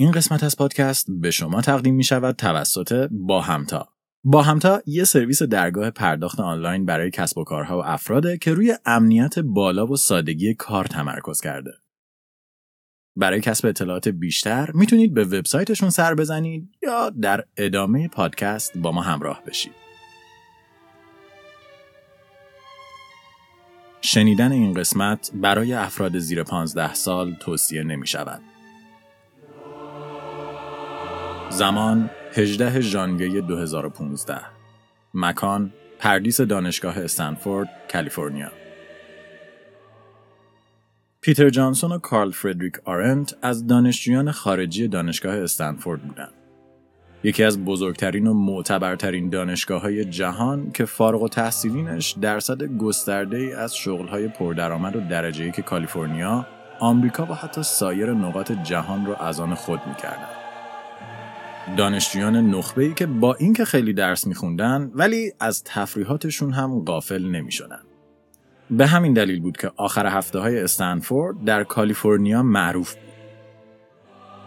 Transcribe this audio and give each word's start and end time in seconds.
این 0.00 0.10
قسمت 0.10 0.44
از 0.44 0.56
پادکست 0.56 1.06
به 1.08 1.30
شما 1.30 1.60
تقدیم 1.60 1.94
می 1.94 2.04
شود 2.04 2.36
توسط 2.36 3.08
با 3.10 3.40
همتا. 3.40 3.88
با 4.24 4.42
همتا 4.42 4.82
یه 4.86 5.04
سرویس 5.04 5.42
درگاه 5.42 5.90
پرداخت 5.90 6.40
آنلاین 6.40 6.86
برای 6.86 7.10
کسب 7.10 7.38
و 7.38 7.44
کارها 7.44 7.78
و 7.78 7.84
افراده 7.84 8.38
که 8.38 8.54
روی 8.54 8.76
امنیت 8.86 9.38
بالا 9.38 9.86
و 9.86 9.96
سادگی 9.96 10.54
کار 10.54 10.84
تمرکز 10.84 11.40
کرده. 11.40 11.70
برای 13.16 13.40
کسب 13.40 13.66
اطلاعات 13.66 14.08
بیشتر 14.08 14.70
می‌تونید 14.74 15.14
به 15.14 15.24
وبسایتشون 15.24 15.90
سر 15.90 16.14
بزنید 16.14 16.68
یا 16.82 17.10
در 17.10 17.44
ادامه 17.56 18.08
پادکست 18.08 18.78
با 18.78 18.92
ما 18.92 19.02
همراه 19.02 19.42
بشید. 19.46 19.74
شنیدن 24.00 24.52
این 24.52 24.74
قسمت 24.74 25.30
برای 25.34 25.72
افراد 25.72 26.18
زیر 26.18 26.42
15 26.42 26.94
سال 26.94 27.34
توصیه 27.34 27.82
نمی 27.82 28.06
شود. 28.06 28.49
زمان 31.50 32.10
18 32.32 32.80
ژانویه 32.80 33.40
2015 33.40 34.40
مکان 35.14 35.72
پردیس 35.98 36.40
دانشگاه 36.40 36.98
استنفورد 36.98 37.68
کالیفرنیا 37.92 38.52
پیتر 41.20 41.50
جانسون 41.50 41.92
و 41.92 41.98
کارل 41.98 42.30
فردریک 42.30 42.72
آرنت 42.84 43.34
از 43.42 43.66
دانشجویان 43.66 44.30
خارجی 44.30 44.88
دانشگاه 44.88 45.34
استنفورد 45.34 46.02
بودند. 46.02 46.32
یکی 47.22 47.44
از 47.44 47.64
بزرگترین 47.64 48.26
و 48.26 48.34
معتبرترین 48.34 49.30
دانشگاه 49.30 49.82
های 49.82 50.04
جهان 50.04 50.70
که 50.72 50.84
فارغ 50.84 51.22
و 51.22 51.28
تحصیلینش 51.28 52.16
درصد 52.20 52.62
گسترده 52.62 53.36
ای 53.36 53.52
از 53.52 53.76
شغل 53.76 54.08
های 54.08 54.28
پردرآمد 54.28 54.96
و 54.96 55.00
درجه 55.00 55.50
که 55.50 55.62
کالیفرنیا، 55.62 56.46
آمریکا 56.78 57.24
و 57.24 57.34
حتی 57.34 57.62
سایر 57.62 58.10
نقاط 58.12 58.52
جهان 58.52 59.06
را 59.06 59.16
از 59.16 59.40
آن 59.40 59.54
خود 59.54 59.80
می‌کردند. 59.86 60.39
دانشجویان 61.76 62.36
نخبه 62.36 62.84
ای 62.84 62.94
که 62.94 63.06
با 63.06 63.34
اینکه 63.34 63.64
خیلی 63.64 63.92
درس 63.92 64.26
میخوندن 64.26 64.90
ولی 64.94 65.32
از 65.40 65.64
تفریحاتشون 65.64 66.52
هم 66.52 66.84
غافل 66.84 67.24
نمی‌شدن. 67.24 67.80
به 68.70 68.86
همین 68.86 69.12
دلیل 69.12 69.40
بود 69.40 69.56
که 69.56 69.70
آخر 69.76 70.06
هفته 70.06 70.38
های 70.38 70.60
استنفورد 70.60 71.44
در 71.44 71.64
کالیفرنیا 71.64 72.42
معروف 72.42 72.94
بود. 72.94 73.10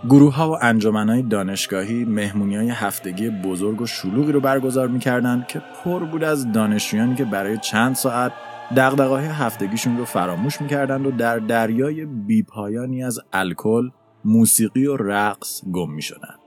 گروه 0.09 0.35
ها 0.35 0.51
و 0.51 0.57
انجمن 0.61 1.09
های 1.09 1.21
دانشگاهی 1.21 2.05
مهمونی 2.05 2.55
های 2.55 2.69
هفتگی 2.69 3.29
بزرگ 3.29 3.81
و 3.81 3.85
شلوغی 3.85 4.31
رو 4.31 4.39
برگزار 4.39 4.87
می‌کردند 4.87 5.47
که 5.47 5.61
پر 5.83 5.99
بود 5.99 6.23
از 6.23 6.51
دانشجویانی 6.51 7.15
که 7.15 7.25
برای 7.25 7.57
چند 7.57 7.95
ساعت 7.95 8.31
دقدقه 8.75 9.15
هفتگیشون 9.15 9.97
رو 9.97 10.05
فراموش 10.05 10.61
می‌کردند 10.61 11.07
و 11.07 11.11
در 11.11 11.39
دریای 11.39 12.05
بیپایانی 12.05 13.03
از 13.03 13.19
الکل، 13.33 13.89
موسیقی 14.25 14.85
و 14.85 14.97
رقص 14.97 15.61
گم 15.73 15.91
می‌شدند. 15.91 16.42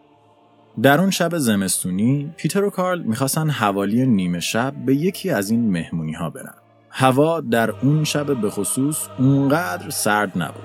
در 0.82 1.00
اون 1.00 1.10
شب 1.10 1.38
زمستونی 1.38 2.32
پیتر 2.36 2.64
و 2.64 2.70
کارل 2.70 3.02
می‌خواستن 3.02 3.50
حوالی 3.50 4.06
نیمه 4.06 4.41
شب 4.41 4.74
به 4.86 4.94
یکی 4.94 5.30
از 5.30 5.50
این 5.50 5.70
مهمونی 5.70 6.12
ها 6.12 6.30
برن. 6.30 6.55
هوا 6.91 7.41
در 7.41 7.70
اون 7.70 8.05
شب 8.05 8.41
به 8.41 8.50
خصوص 8.50 9.08
اونقدر 9.18 9.91
سرد 9.91 10.33
نبود. 10.38 10.64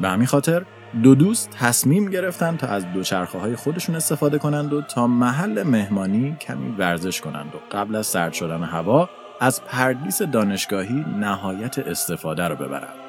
به 0.00 0.08
همین 0.08 0.26
خاطر 0.26 0.64
دو 1.02 1.14
دوست 1.14 1.50
تصمیم 1.50 2.10
گرفتن 2.10 2.56
تا 2.56 2.66
از 2.66 2.92
دوچرخه 2.92 3.38
های 3.38 3.56
خودشون 3.56 3.94
استفاده 3.94 4.38
کنند 4.38 4.72
و 4.72 4.82
تا 4.82 5.06
محل 5.06 5.62
مهمانی 5.62 6.36
کمی 6.40 6.74
ورزش 6.78 7.20
کنند 7.20 7.54
و 7.54 7.58
قبل 7.76 7.94
از 7.94 8.06
سرد 8.06 8.32
شدن 8.32 8.62
هوا 8.62 9.08
از 9.40 9.64
پردیس 9.64 10.22
دانشگاهی 10.22 11.04
نهایت 11.20 11.78
استفاده 11.78 12.48
رو 12.48 12.56
ببرند. 12.56 13.01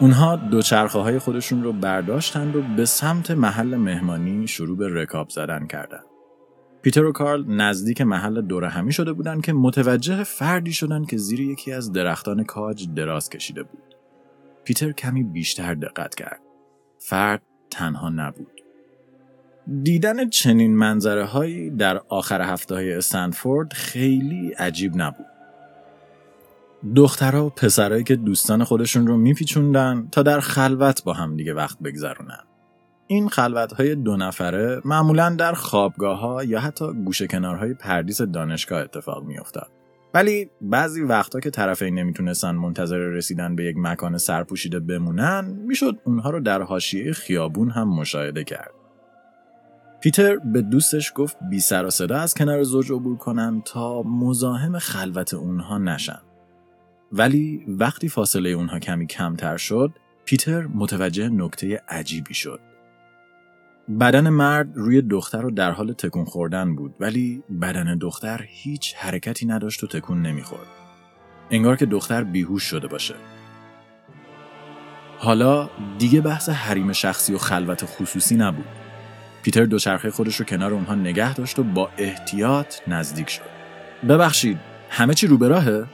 اونها 0.00 0.36
دوچرخه 0.36 0.98
های 0.98 1.18
خودشون 1.18 1.62
رو 1.62 1.72
برداشتند 1.72 2.56
و 2.56 2.62
به 2.76 2.84
سمت 2.84 3.30
محل 3.30 3.76
مهمانی 3.76 4.48
شروع 4.48 4.76
به 4.76 4.88
رکاب 4.88 5.28
زدن 5.28 5.66
کردند. 5.66 6.04
پیتر 6.82 7.04
و 7.04 7.12
کارل 7.12 7.44
نزدیک 7.46 8.00
محل 8.00 8.40
دور 8.40 8.64
همی 8.64 8.92
شده 8.92 9.12
بودند 9.12 9.44
که 9.44 9.52
متوجه 9.52 10.24
فردی 10.24 10.72
شدند 10.72 11.10
که 11.10 11.16
زیر 11.16 11.40
یکی 11.40 11.72
از 11.72 11.92
درختان 11.92 12.44
کاج 12.44 12.88
دراز 12.96 13.30
کشیده 13.30 13.62
بود. 13.62 13.94
پیتر 14.64 14.92
کمی 14.92 15.22
بیشتر 15.22 15.74
دقت 15.74 16.14
کرد. 16.14 16.40
فرد 16.98 17.42
تنها 17.70 18.08
نبود. 18.08 18.60
دیدن 19.82 20.28
چنین 20.28 20.76
منظره 20.76 21.24
هایی 21.24 21.70
در 21.70 22.00
آخر 22.08 22.42
هفته 22.42 22.74
های 22.74 22.92
استنفورد 22.92 23.72
خیلی 23.72 24.52
عجیب 24.58 24.92
نبود. 24.96 25.29
دخترها 26.96 27.46
و 27.46 27.50
پسرایی 27.50 28.04
که 28.04 28.16
دوستان 28.16 28.64
خودشون 28.64 29.06
رو 29.06 29.16
میپیچوندن 29.16 30.08
تا 30.12 30.22
در 30.22 30.40
خلوت 30.40 31.04
با 31.04 31.12
هم 31.12 31.36
دیگه 31.36 31.54
وقت 31.54 31.78
بگذرونن. 31.78 32.44
این 33.06 33.28
خلوت 33.28 33.72
های 33.72 33.94
دو 33.94 34.16
نفره 34.16 34.80
معمولا 34.84 35.30
در 35.30 35.52
خوابگاه 35.52 36.20
ها 36.20 36.44
یا 36.44 36.60
حتی 36.60 36.92
گوشه 37.04 37.26
کنارهای 37.26 37.74
پردیس 37.74 38.22
دانشگاه 38.22 38.82
اتفاق 38.82 39.24
میافتاد. 39.24 39.70
ولی 40.14 40.50
بعضی 40.60 41.02
وقتا 41.02 41.40
که 41.40 41.50
طرفین 41.50 41.94
نمی‌تونستن 41.94 42.50
منتظر 42.50 42.96
رسیدن 42.96 43.56
به 43.56 43.64
یک 43.64 43.76
مکان 43.78 44.18
سرپوشیده 44.18 44.80
بمونن 44.80 45.44
می‌شد 45.66 45.98
اونها 46.04 46.30
رو 46.30 46.40
در 46.40 46.62
حاشیه 46.62 47.12
خیابون 47.12 47.70
هم 47.70 47.88
مشاهده 47.88 48.44
کرد. 48.44 48.70
پیتر 50.00 50.36
به 50.36 50.62
دوستش 50.62 51.12
گفت 51.14 51.36
بی 51.50 51.60
سر 51.60 51.84
و 51.84 51.90
صدا 51.90 52.18
از 52.18 52.34
کنار 52.34 52.62
زوج 52.62 52.92
عبور 52.92 53.16
کنن 53.16 53.62
تا 53.64 54.02
مزاحم 54.02 54.78
خلوت 54.78 55.34
اونها 55.34 55.78
نشن. 55.78 56.20
ولی 57.12 57.64
وقتی 57.68 58.08
فاصله 58.08 58.50
اونها 58.50 58.78
کمی 58.78 59.06
کمتر 59.06 59.56
شد 59.56 59.92
پیتر 60.24 60.66
متوجه 60.66 61.28
نکته 61.28 61.82
عجیبی 61.88 62.34
شد. 62.34 62.60
بدن 64.00 64.28
مرد 64.28 64.68
روی 64.74 65.02
دختر 65.02 65.42
رو 65.42 65.50
در 65.50 65.70
حال 65.70 65.92
تکون 65.92 66.24
خوردن 66.24 66.74
بود 66.76 66.94
ولی 67.00 67.42
بدن 67.62 67.98
دختر 67.98 68.44
هیچ 68.48 68.94
حرکتی 68.94 69.46
نداشت 69.46 69.84
و 69.84 69.86
تکون 69.86 70.22
نمی‌خورد. 70.22 70.66
انگار 71.50 71.76
که 71.76 71.86
دختر 71.86 72.24
بیهوش 72.24 72.62
شده 72.62 72.88
باشه. 72.88 73.14
حالا 75.18 75.70
دیگه 75.98 76.20
بحث 76.20 76.48
حریم 76.48 76.92
شخصی 76.92 77.34
و 77.34 77.38
خلوت 77.38 77.84
خصوصی 77.84 78.36
نبود. 78.36 78.64
پیتر 79.42 79.64
دوچرخه 79.64 80.10
خودش 80.10 80.36
رو 80.36 80.44
کنار 80.44 80.74
اونها 80.74 80.94
نگه 80.94 81.34
داشت 81.34 81.58
و 81.58 81.62
با 81.62 81.90
احتیاط 81.98 82.74
نزدیک 82.88 83.30
شد. 83.30 83.42
ببخشید 84.08 84.58
همه 84.90 85.14
چی 85.14 85.26
رو 85.26 85.38
به 85.38 85.48
راهه؟ 85.48 85.86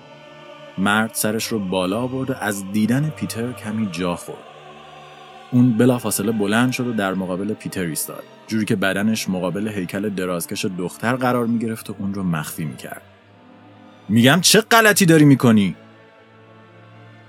مرد 0.79 1.11
سرش 1.13 1.47
رو 1.47 1.59
بالا 1.59 2.01
آورد 2.01 2.31
و 2.31 2.35
از 2.41 2.73
دیدن 2.73 3.11
پیتر 3.11 3.53
کمی 3.53 3.89
جا 3.93 4.17
خورد. 4.17 4.39
اون 5.51 5.77
بلافاصله 5.77 6.33
بلند 6.33 6.73
شد 6.73 6.87
و 6.87 6.93
در 6.93 7.15
مقابل 7.15 7.55
پیتر 7.55 7.83
ایستاد. 7.83 8.23
جوری 8.47 8.65
که 8.65 8.77
بدنش 8.77 9.29
مقابل 9.29 9.69
هیکل 9.69 10.09
درازکش 10.09 10.65
دختر 10.65 11.17
قرار 11.17 11.47
می 11.47 11.59
گرفت 11.59 11.91
و 11.91 11.95
اون 11.99 12.15
رو 12.15 12.23
مخفی 12.23 12.65
می 12.65 12.77
کرد. 12.77 13.03
میگم 14.09 14.41
چه 14.41 14.61
غلطی 14.61 15.07
داری 15.07 15.25
می‌کنی؟ 15.25 15.77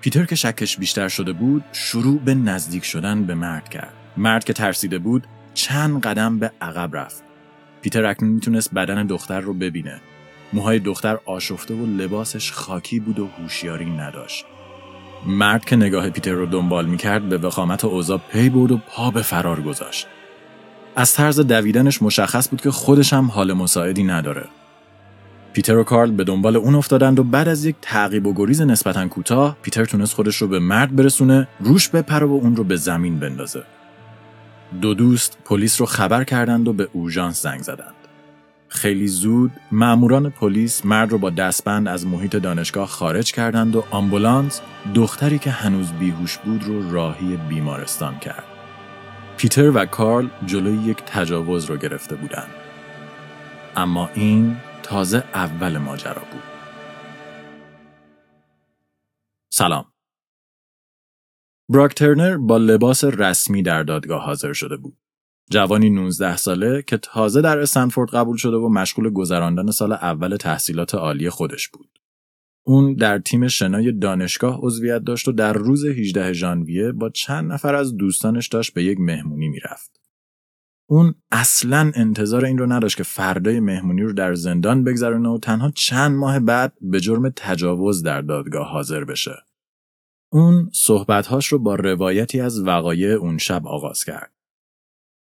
پیتر 0.02 0.26
که 0.26 0.36
شکش 0.36 0.78
بیشتر 0.78 1.08
شده 1.08 1.34
بود 1.34 1.64
شروع 1.72 2.20
به 2.20 2.36
نزدیک 2.36 2.86
شدن 2.86 3.24
به 3.24 3.36
مرد 3.36 3.70
کرد. 3.70 3.94
مرد 4.18 4.44
که 4.44 4.54
ترسیده 4.54 5.00
بود 5.00 5.28
چند 5.54 6.02
قدم 6.02 6.40
به 6.40 6.52
عقب 6.62 6.96
رفت. 6.96 7.24
پیتر 7.82 8.06
اکنون 8.06 8.32
می‌تونست 8.32 8.74
بدن 8.74 9.06
دختر 9.06 9.40
رو 9.40 9.54
ببینه. 9.54 10.02
موهای 10.54 10.80
دختر 10.80 11.20
آشفته 11.26 11.74
و 11.74 11.86
لباسش 11.86 12.52
خاکی 12.52 13.00
بود 13.00 13.20
و 13.20 13.28
هوشیاری 13.28 13.86
نداشت. 13.86 14.46
مرد 15.26 15.66
که 15.66 15.76
نگاه 15.76 16.10
پیتر 16.10 16.32
رو 16.32 16.46
دنبال 16.46 16.86
می‌کرد 16.86 17.30
به 17.30 17.38
وخامت 17.38 17.86
اوضاع 17.86 18.20
پی 18.30 18.50
برد 18.50 18.72
و 18.72 18.78
پا 18.78 19.12
به 19.12 19.22
فرار 19.22 19.62
گذاشت. 19.62 20.08
از 20.96 21.14
طرز 21.14 21.40
دویدنش 21.40 22.02
مشخص 22.02 22.50
بود 22.50 22.62
که 22.62 22.72
خودش 22.72 23.14
هم 23.14 23.26
حال 23.26 23.54
مساعدی 23.54 24.04
نداره. 24.04 24.46
پیتر 25.54 25.78
و 25.78 25.84
کارل 25.84 26.12
به 26.12 26.24
دنبال 26.24 26.56
اون 26.56 26.76
افتادند 26.76 27.20
و 27.20 27.24
بعد 27.24 27.48
از 27.48 27.66
یک 27.66 27.76
تعقیب 27.82 28.28
و 28.28 28.34
گریز 28.34 28.62
نسبتا 28.62 29.08
کوتاه 29.08 29.58
پیتر 29.62 29.86
تونست 29.86 30.14
خودش 30.14 30.36
رو 30.36 30.48
به 30.48 30.60
مرد 30.60 30.96
برسونه 30.96 31.48
روش 31.60 31.90
بپره 31.90 32.26
و 32.26 32.32
اون 32.32 32.56
رو 32.56 32.64
به 32.64 32.76
زمین 32.76 33.20
بندازه. 33.20 33.64
دو 34.82 34.94
دوست 34.94 35.38
پلیس 35.46 35.82
رو 35.82 35.86
خبر 35.88 36.24
کردند 36.24 36.68
و 36.68 36.74
به 36.74 36.90
اورژانس 36.94 37.42
زنگ 37.42 37.62
زدند. 37.62 38.07
خیلی 38.78 39.08
زود 39.08 39.52
ماموران 39.72 40.30
پلیس 40.30 40.86
مرد 40.86 41.12
رو 41.12 41.18
با 41.18 41.30
دستبند 41.30 41.88
از 41.88 42.08
محیط 42.08 42.36
دانشگاه 42.36 42.88
خارج 42.88 43.32
کردند 43.32 43.76
و 43.76 43.84
آمبولانس 43.92 44.62
دختری 44.96 45.40
که 45.40 45.52
هنوز 45.52 45.92
بیهوش 45.92 46.38
بود 46.38 46.64
رو 46.64 46.92
راهی 46.92 47.38
بیمارستان 47.38 48.20
کرد. 48.20 48.44
پیتر 49.38 49.72
و 49.72 49.86
کارل 49.86 50.28
جلوی 50.46 50.78
یک 50.78 50.98
تجاوز 50.98 51.66
رو 51.66 51.78
گرفته 51.78 52.16
بودند. 52.16 52.52
اما 53.76 54.10
این 54.14 54.58
تازه 54.84 55.24
اول 55.34 55.78
ماجرا 55.78 56.22
بود. 56.32 56.44
سلام. 59.50 59.86
براک 61.70 61.94
ترنر 61.94 62.38
با 62.38 62.58
لباس 62.58 63.04
رسمی 63.04 63.64
در 63.64 63.84
دادگاه 63.84 64.26
حاضر 64.26 64.54
شده 64.54 64.78
بود. 64.78 64.98
جوانی 65.50 65.90
19 65.90 66.38
ساله 66.38 66.82
که 66.82 66.98
تازه 66.98 67.42
در 67.42 67.60
استنفورد 67.60 68.10
قبول 68.10 68.38
شده 68.38 68.58
و 68.58 68.70
مشغول 68.70 69.10
گذراندن 69.10 69.72
سال 69.72 69.92
اول 69.92 70.36
تحصیلات 70.36 70.96
عالی 70.96 71.30
خودش 71.30 71.68
بود. 71.68 71.90
اون 72.66 72.94
در 72.94 73.20
تیم 73.20 73.48
شنای 73.48 73.92
دانشگاه 73.92 74.60
عضویت 74.62 75.04
داشت 75.04 75.28
و 75.28 75.32
در 75.32 75.54
روز 75.54 75.86
18 75.86 76.34
ژانویه 76.34 76.92
با 76.92 77.10
چند 77.10 77.52
نفر 77.52 77.76
از 77.76 77.98
دوستانش 77.98 78.48
داشت 78.48 78.74
به 78.74 78.84
یک 78.84 79.00
مهمونی 79.00 79.50
می‌رفت. 79.50 80.02
اون 80.90 81.16
اصلا 81.32 81.92
انتظار 81.96 82.46
این 82.46 82.58
رو 82.58 82.72
نداشت 82.72 82.98
که 82.98 83.04
فردای 83.04 83.60
مهمونی 83.60 84.02
رو 84.02 84.14
در 84.14 84.34
زندان 84.34 84.84
بگذرونه 84.84 85.30
و 85.30 85.38
تنها 85.38 85.72
چند 85.72 86.18
ماه 86.18 86.40
بعد 86.40 86.74
به 86.82 87.00
جرم 87.00 87.30
تجاوز 87.30 88.04
در 88.04 88.22
دادگاه 88.22 88.68
حاضر 88.68 89.04
بشه. 89.04 89.36
اون 90.32 90.70
صحبتهاش 90.74 91.48
رو 91.48 91.60
با 91.60 91.76
روایتی 91.76 92.42
از 92.42 92.64
وقایع 92.64 93.10
اون 93.10 93.38
شب 93.38 93.68
آغاز 93.68 94.04
کرد. 94.04 94.37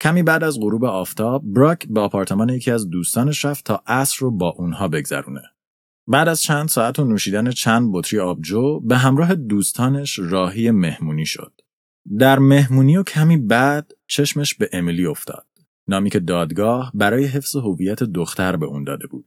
کمی 0.00 0.22
بعد 0.22 0.44
از 0.44 0.60
غروب 0.60 0.84
آفتاب 0.84 1.42
براک 1.44 1.86
به 1.90 2.00
آپارتمان 2.00 2.48
یکی 2.48 2.70
از 2.70 2.90
دوستانش 2.90 3.44
رفت 3.44 3.64
تا 3.64 3.82
عصر 3.86 4.16
رو 4.20 4.30
با 4.30 4.48
اونها 4.48 4.88
بگذرونه. 4.88 5.42
بعد 6.08 6.28
از 6.28 6.42
چند 6.42 6.68
ساعت 6.68 6.98
و 6.98 7.04
نوشیدن 7.04 7.50
چند 7.50 7.90
بطری 7.92 8.20
آبجو 8.20 8.80
به 8.80 8.96
همراه 8.96 9.34
دوستانش 9.34 10.18
راهی 10.18 10.70
مهمونی 10.70 11.26
شد. 11.26 11.60
در 12.18 12.38
مهمونی 12.38 12.96
و 12.96 13.02
کمی 13.02 13.36
بعد 13.36 13.92
چشمش 14.06 14.54
به 14.54 14.68
امیلی 14.72 15.06
افتاد. 15.06 15.46
نامی 15.88 16.10
که 16.10 16.20
دادگاه 16.20 16.92
برای 16.94 17.24
حفظ 17.24 17.56
هویت 17.56 18.02
دختر 18.02 18.56
به 18.56 18.66
اون 18.66 18.84
داده 18.84 19.06
بود. 19.06 19.26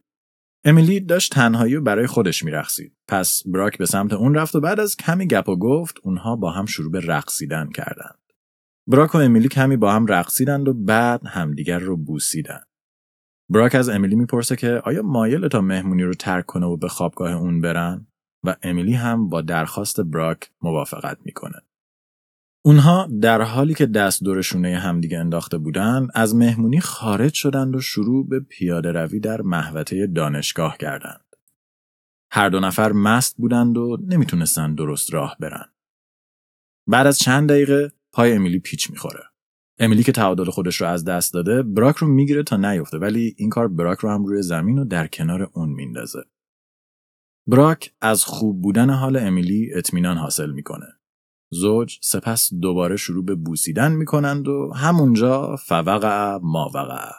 امیلی 0.64 1.00
داشت 1.00 1.34
تنهایی 1.34 1.76
و 1.76 1.82
برای 1.82 2.08
خودش 2.08 2.44
میرقصید. 2.44 2.96
پس 3.08 3.44
براک 3.46 3.78
به 3.78 3.86
سمت 3.86 4.14
اون 4.14 4.36
رفت 4.36 4.56
و 4.56 4.60
بعد 4.60 4.80
از 4.80 4.96
کمی 4.96 5.28
گپ 5.28 5.50
و 5.50 5.56
گفت 5.56 5.98
اونها 6.04 6.36
با 6.36 6.52
هم 6.52 6.66
شروع 6.66 6.92
به 6.92 7.00
رقصیدن 7.00 7.70
کردند. 7.70 8.20
براک 8.90 9.16
و 9.16 9.18
امیلی 9.18 9.48
کمی 9.48 9.78
با 9.78 9.94
هم 9.94 10.06
رقصیدند 10.06 10.68
و 10.68 10.74
بعد 10.74 11.22
همدیگر 11.26 11.80
رو 11.80 11.98
بوسیدند. 11.98 12.68
براک 13.50 13.76
از 13.76 13.90
امیلی 13.90 14.16
می‌پرسه 14.16 14.56
که 14.56 14.82
آیا 14.86 15.02
مایل 15.02 15.48
تا 15.48 15.62
مهمونی 15.62 16.04
رو 16.04 16.14
ترک 16.14 16.46
کنه 16.46 16.66
و 16.66 16.78
به 16.78 16.88
خوابگاه 16.88 17.32
اون 17.32 17.62
برن 17.62 18.08
و 18.44 18.56
امیلی 18.64 18.94
هم 18.94 19.30
با 19.30 19.42
درخواست 19.42 20.02
براک 20.02 20.52
موافقت 20.62 21.18
می‌کنه. 21.26 21.62
اونها 22.66 23.10
در 23.22 23.42
حالی 23.42 23.74
که 23.74 23.86
دست 23.86 24.24
دورشونه 24.24 24.80
همدیگه 24.80 25.20
انداخته 25.20 25.58
بودن 25.58 26.08
از 26.14 26.36
مهمونی 26.36 26.80
خارج 26.80 27.34
شدند 27.34 27.76
و 27.76 27.82
شروع 27.82 28.28
به 28.28 28.40
پیاده 28.40 28.92
روی 28.92 29.20
در 29.20 29.42
محوطه 29.42 30.08
دانشگاه 30.08 30.78
کردند. 30.78 31.26
هر 32.32 32.50
دو 32.50 32.60
نفر 32.60 32.92
مست 32.92 33.38
بودند 33.38 33.78
و 33.78 33.98
نمی‌تونستند 34.08 34.78
درست 34.78 35.14
راه 35.14 35.38
برن. 35.40 35.66
بعد 36.88 37.08
از 37.08 37.20
چند 37.20 37.50
دقیقه 37.50 37.92
پای 38.12 38.34
امیلی 38.34 38.60
پیچ 38.60 38.90
می‌خوره. 38.90 39.24
امیلی 39.80 40.04
که 40.04 40.12
تعادل 40.12 40.50
خودش 40.50 40.82
رو 40.82 40.88
از 40.88 41.06
دست 41.06 41.34
داده 41.34 41.64
براک 41.64 41.96
رو 41.96 42.08
می‌گیره 42.08 42.44
تا 42.44 42.58
نیفته 42.58 42.98
ولی 42.98 43.36
این 43.38 43.50
کار 43.50 43.68
براک 43.68 44.00
رو 44.00 44.10
هم 44.10 44.26
روی 44.26 44.42
زمین 44.42 44.80
و 44.80 44.86
در 44.86 45.08
کنار 45.08 45.50
اون 45.54 45.70
میندازه. 45.70 46.24
براک 47.48 47.94
از 48.02 48.26
خوب 48.26 48.62
بودن 48.62 48.90
حال 48.90 49.18
امیلی 49.18 49.74
اطمینان 49.74 50.18
حاصل 50.18 50.52
می‌کنه. 50.52 50.88
زوج 51.52 52.00
سپس 52.02 52.54
دوباره 52.54 52.96
شروع 52.96 53.26
به 53.26 53.36
بوسیدن 53.36 53.92
می‌کنند 53.92 54.48
و 54.48 54.74
همونجا 54.76 55.56
فوقع 55.56 56.38
ما 56.38 56.72
وقع. 56.74 57.12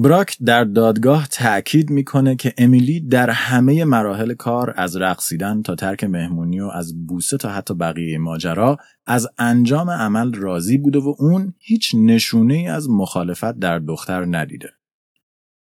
براک 0.00 0.36
در 0.44 0.64
دادگاه 0.64 1.26
تأکید 1.26 1.90
می‌کنه 1.90 2.36
که 2.36 2.54
امیلی 2.58 3.00
در 3.00 3.30
همه 3.30 3.84
مراحل 3.84 4.34
کار 4.34 4.74
از 4.76 4.96
رقصیدن 4.96 5.62
تا 5.62 5.74
ترک 5.74 6.04
مهمونی 6.04 6.60
و 6.60 6.66
از 6.66 7.06
بوسه 7.06 7.36
تا 7.36 7.48
حتی 7.48 7.74
بقیه 7.74 8.18
ماجرا 8.18 8.76
از 9.06 9.28
انجام 9.38 9.90
عمل 9.90 10.34
راضی 10.34 10.78
بوده 10.78 10.98
و 10.98 11.14
اون 11.18 11.54
هیچ 11.58 11.94
نشونه 11.94 12.54
ای 12.54 12.66
از 12.66 12.90
مخالفت 12.90 13.58
در 13.58 13.78
دختر 13.78 14.24
ندیده. 14.24 14.68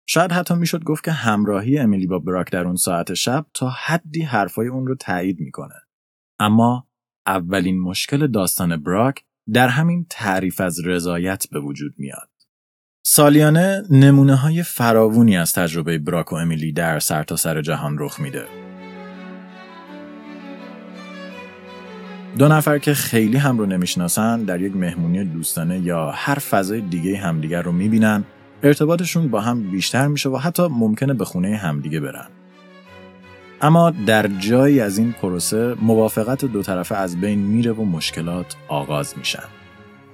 شاید 0.06 0.32
حتی 0.32 0.54
می‌شد 0.54 0.84
گفت 0.84 1.04
که 1.04 1.12
همراهی 1.12 1.80
امیلی 1.80 2.08
با 2.08 2.20
براک 2.20 2.52
در 2.52 2.66
اون 2.66 2.76
ساعت 2.76 3.14
شب 3.14 3.46
تا 3.54 3.70
حدی 3.86 4.22
حرفای 4.22 4.68
اون 4.68 4.88
رو 4.88 4.96
تایید 4.96 5.40
می‌کنه. 5.40 5.76
اما 6.40 6.88
اولین 7.26 7.80
مشکل 7.80 8.28
داستان 8.28 8.78
براک 8.78 9.24
در 9.54 9.68
همین 9.68 10.06
تعریف 10.10 10.62
از 10.62 10.86
رضایت 10.86 11.46
به 11.52 11.60
وجود 11.60 11.94
میاد. 11.98 12.33
سالیانه 13.16 13.84
نمونه 13.90 14.36
های 14.36 14.64
فراوونی 14.64 15.38
از 15.38 15.54
تجربه 15.54 15.98
براک 15.98 16.34
و 16.34 16.36
امیلی 16.36 16.72
در 16.72 17.00
سرتاسر 17.00 17.54
سر 17.54 17.62
جهان 17.62 17.96
رخ 18.00 18.20
میده. 18.20 18.46
دو 22.38 22.48
نفر 22.48 22.78
که 22.78 22.94
خیلی 22.94 23.38
هم 23.38 23.58
رو 23.58 23.66
نمی‌شناسن 23.66 24.44
در 24.44 24.62
یک 24.62 24.76
مهمونی 24.76 25.24
دوستانه 25.24 25.80
یا 25.80 26.12
هر 26.12 26.36
فضای 26.36 26.82
دیگه 26.82 27.18
همدیگر 27.18 27.62
رو 27.62 27.72
می‌بینن 27.72 28.24
ارتباطشون 28.64 29.28
با 29.28 29.42
هم 29.42 29.72
بیشتر 29.72 30.08
میشه 30.08 30.30
و 30.30 30.38
حتی 30.38 30.68
ممکنه 30.68 31.14
به 31.14 31.26
خونه 31.26 31.58
همدیگه 31.58 32.00
برن. 32.00 32.28
اما 33.62 33.90
در 33.90 34.28
جایی 34.28 34.80
از 34.80 34.98
این 34.98 35.12
پروسه 35.12 35.76
موافقت 35.82 36.46
دو 36.46 36.62
طرفه 36.62 36.96
از 36.96 37.22
بین 37.22 37.40
میره 37.40 37.72
و 37.72 37.86
مشکلات 37.86 38.56
آغاز 38.68 39.14
میشن. 39.18 39.63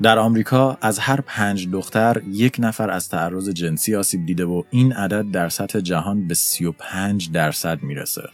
در 0.02 0.20
آمریکا 0.20 0.78
از 0.82 1.00
هر 1.00 1.22
پنج 1.22 1.70
دختر 1.70 2.22
یک 2.28 2.56
نفر 2.60 2.90
از 2.90 3.10
تعرض 3.10 3.50
جنسی 3.50 3.96
آسیب 3.96 4.26
دیده 4.26 4.46
و 4.46 4.64
این 4.70 4.94
عدد 4.94 5.32
در 5.32 5.50
سطح 5.50 5.80
جهان 5.80 6.28
به 6.28 6.34
35 6.34 7.32
درصد 7.32 7.84
می‌رسه. 7.84 8.30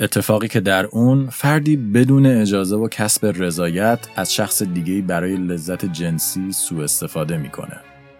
اتفاقی 0.00 0.48
که 0.48 0.60
در 0.60 0.86
اون 0.86 1.28
فردی 1.30 1.76
بدون 1.76 2.26
اجازه 2.26 2.76
و 2.76 2.88
کسب 2.88 3.32
رضایت 3.36 3.98
از 4.16 4.34
شخص 4.34 4.62
دیگه 4.62 5.02
برای 5.02 5.36
لذت 5.36 5.84
جنسی 5.84 6.52
سوء 6.52 6.84
استفاده 6.84 7.36
می‌کنه. 7.36 7.76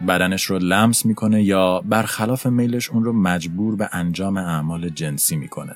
بدنش 0.08 0.44
رو 0.44 0.58
لمس 0.58 1.06
می‌کنه 1.06 1.42
یا 1.42 1.80
برخلاف 1.80 2.46
میلش 2.46 2.90
اون 2.90 3.04
رو 3.04 3.12
مجبور 3.12 3.76
به 3.76 3.88
انجام 3.92 4.36
اعمال 4.36 4.88
جنسی 4.88 5.36
می‌کنه. 5.36 5.74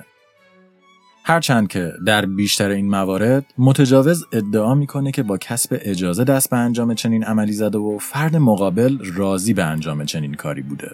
هرچند 1.25 1.69
که 1.69 1.93
در 2.07 2.27
بیشتر 2.27 2.69
این 2.69 2.91
موارد 2.91 3.45
متجاوز 3.59 4.27
ادعا 4.33 4.75
می‌کنه 4.75 5.13
که 5.13 5.23
با 5.23 5.39
کسب 5.39 5.79
اجازه 5.81 6.25
دست 6.25 6.51
به 6.51 6.57
انجام 6.57 6.95
چنین 6.95 7.25
عملی 7.25 7.53
زده 7.53 7.79
و 7.79 7.99
فرد 7.99 8.37
مقابل 8.37 8.99
راضی 9.15 9.55
به 9.55 9.65
انجام 9.65 10.05
چنین 10.05 10.35
کاری 10.35 10.63
بوده. 10.63 10.91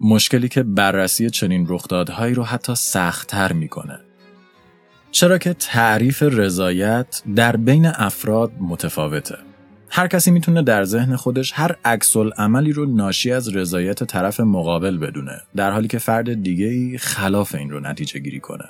مشکلی 0.00 0.48
که 0.48 0.62
بررسی 0.62 1.30
چنین 1.30 1.66
رخدادهایی 1.68 2.34
رو 2.34 2.42
حتی 2.42 2.74
سختتر 2.74 3.52
می‌کنه. 3.52 4.00
چرا 5.10 5.38
که 5.38 5.54
تعریف 5.54 6.22
رضایت 6.22 7.22
در 7.36 7.56
بین 7.56 7.86
افراد 7.86 8.52
متفاوته. 8.60 9.36
هر 9.90 10.06
کسی 10.06 10.30
می‌تونه 10.30 10.62
در 10.62 10.84
ذهن 10.84 11.16
خودش 11.16 11.52
هر 11.54 11.76
عکس 11.84 12.16
عملی 12.16 12.72
رو 12.72 12.86
ناشی 12.86 13.32
از 13.32 13.56
رضایت 13.56 14.04
طرف 14.04 14.40
مقابل 14.40 14.98
بدونه 14.98 15.40
در 15.56 15.70
حالی 15.70 15.88
که 15.88 15.98
فرد 15.98 16.42
دیگه 16.42 16.66
ای 16.66 16.98
خلاف 16.98 17.54
این 17.54 17.70
رو 17.70 17.80
نتیجه 17.80 18.20
گیری 18.20 18.40
کنه. 18.40 18.64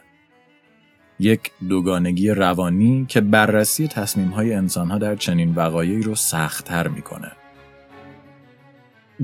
یک 1.18 1.50
دوگانگی 1.68 2.30
روانی 2.30 3.06
که 3.08 3.20
بررسی 3.20 3.88
تصمیم 3.88 4.28
های 4.28 4.54
انسان 4.54 4.90
ها 4.90 4.98
در 4.98 5.16
چنین 5.16 5.54
وقایعی 5.54 6.02
رو 6.02 6.14
سختتر 6.14 6.88
می‌کنه. 6.88 7.32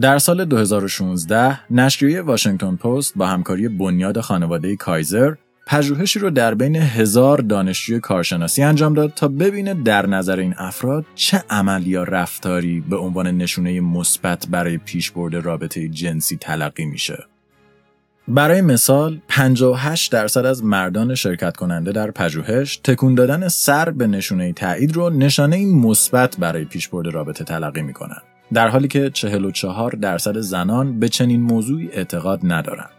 در 0.01 0.19
سال 0.19 0.45
2016 0.45 1.73
نشریه 1.73 2.23
واشنگتن 2.23 2.77
پست 2.77 3.13
با 3.17 3.27
همکاری 3.27 3.69
بنیاد 3.69 4.21
خانواده 4.21 4.77
کایزر 4.77 5.35
پژوهشی 5.67 6.19
رو 6.19 6.31
در 6.31 6.55
بین 6.55 6.77
هزار 6.77 7.39
دانشجوی 7.39 8.01
کارشناسی 8.01 8.63
انجام 8.63 8.95
داد 8.95 9.15
تا 9.15 9.29
ببینه 9.29 9.75
در 9.75 10.07
نظر 10.07 10.39
این 10.39 10.55
افراد 10.59 11.07
چه 11.15 11.43
عمل 11.51 11.87
یا 11.87 12.03
رفتاری 12.03 12.81
به 12.81 12.97
عنوان 12.97 13.27
نشونه 13.27 13.81
مثبت 13.81 14.47
برای 14.51 14.79
پیشبرد 14.79 15.35
رابطه 15.35 15.89
جنسی 15.89 16.37
تلقی 16.37 16.85
میشه. 16.85 17.27
برای 18.33 18.61
مثال 18.61 19.19
58 19.29 20.13
درصد 20.13 20.47
از 20.47 20.65
مردان 20.65 21.15
شرکت 21.15 21.57
کننده 21.57 21.93
در 21.93 22.11
پژوهش 22.11 22.77
تکون 22.77 23.15
دادن 23.15 23.49
سر 23.49 23.91
به 23.91 24.07
نشونه 24.07 24.53
تایید 24.53 24.97
رو 24.97 25.11
نشانه 25.11 25.67
مثبت 25.67 26.37
برای 26.39 26.65
پیشبرد 26.65 27.07
رابطه 27.07 27.45
تلقی 27.45 27.83
می‌کنن 27.83 28.17
در 28.53 28.69
حالی 28.69 28.89
که 28.89 29.11
44 29.11 29.91
درصد 29.91 30.39
زنان 30.39 31.01
به 31.01 31.09
چنین 31.09 31.41
موضوعی 31.41 31.91
اعتقاد 31.93 32.41
ندارند. 32.43 32.91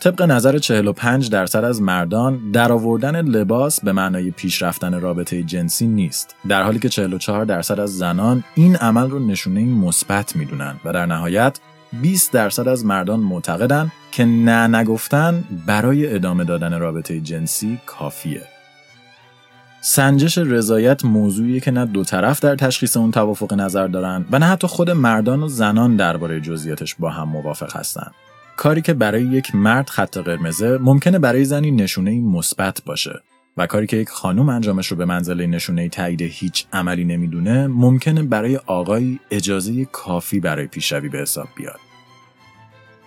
طبق 0.00 0.22
نظر 0.22 0.58
45 0.58 1.30
درصد 1.30 1.64
از 1.64 1.82
مردان 1.82 2.50
در 2.50 2.72
آوردن 2.72 3.20
لباس 3.22 3.80
به 3.80 3.92
معنای 3.92 4.30
پیشرفتن 4.30 5.00
رابطه 5.00 5.42
جنسی 5.42 5.86
نیست 5.86 6.34
در 6.48 6.62
حالی 6.62 6.78
که 6.78 6.88
44 6.88 7.44
درصد 7.44 7.80
از 7.80 7.98
زنان 7.98 8.44
این 8.54 8.76
عمل 8.76 9.10
رو 9.10 9.18
نشونه 9.18 9.64
مثبت 9.64 10.36
می‌دونن 10.36 10.74
و 10.84 10.92
در 10.92 11.06
نهایت 11.06 11.58
20 11.92 12.32
درصد 12.32 12.68
از 12.68 12.84
مردان 12.84 13.20
معتقدند 13.20 13.92
که 14.12 14.24
نه 14.24 14.66
نگفتن 14.66 15.44
برای 15.66 16.14
ادامه 16.14 16.44
دادن 16.44 16.78
رابطه 16.78 17.20
جنسی 17.20 17.78
کافیه. 17.86 18.42
سنجش 19.80 20.38
رضایت 20.38 21.04
موضوعی 21.04 21.60
که 21.60 21.70
نه 21.70 21.86
دو 21.86 22.04
طرف 22.04 22.40
در 22.40 22.56
تشخیص 22.56 22.96
اون 22.96 23.10
توافق 23.10 23.54
نظر 23.54 23.86
دارن 23.86 24.24
و 24.30 24.38
نه 24.38 24.46
حتی 24.46 24.66
خود 24.66 24.90
مردان 24.90 25.42
و 25.42 25.48
زنان 25.48 25.96
درباره 25.96 26.40
جزئیاتش 26.40 26.94
با 26.94 27.10
هم 27.10 27.28
موافق 27.28 27.76
هستند. 27.76 28.14
کاری 28.56 28.82
که 28.82 28.94
برای 28.94 29.22
یک 29.22 29.54
مرد 29.54 29.88
خط 29.88 30.18
قرمزه 30.18 30.78
ممکنه 30.78 31.18
برای 31.18 31.44
زنی 31.44 31.70
نشونه 31.70 32.20
مثبت 32.20 32.82
باشه 32.86 33.22
و 33.56 33.66
کاری 33.66 33.86
که 33.86 33.96
یک 33.96 34.08
خانم 34.08 34.48
انجامش 34.48 34.86
رو 34.86 34.96
به 34.96 35.04
منزله 35.04 35.46
نشونه 35.46 35.88
تایید 35.88 36.22
هیچ 36.22 36.66
عملی 36.72 37.04
نمی‌دونه 37.04 37.66
ممکنه 37.66 38.22
برای 38.22 38.56
آقای 38.56 39.18
اجازه 39.30 39.84
کافی 39.84 40.40
برای 40.40 40.66
پیشروی 40.66 41.08
به 41.08 41.18
حساب 41.18 41.48
بیاد. 41.56 41.80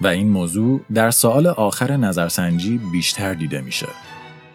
و 0.01 0.08
این 0.08 0.29
موضوع 0.29 0.82
در 0.94 1.12
سوال 1.12 1.48
آخر 1.48 1.98
نظرسنجی 1.98 2.79
بیشتر 2.91 3.34
دیده 3.34 3.62
میشه. 3.62 3.88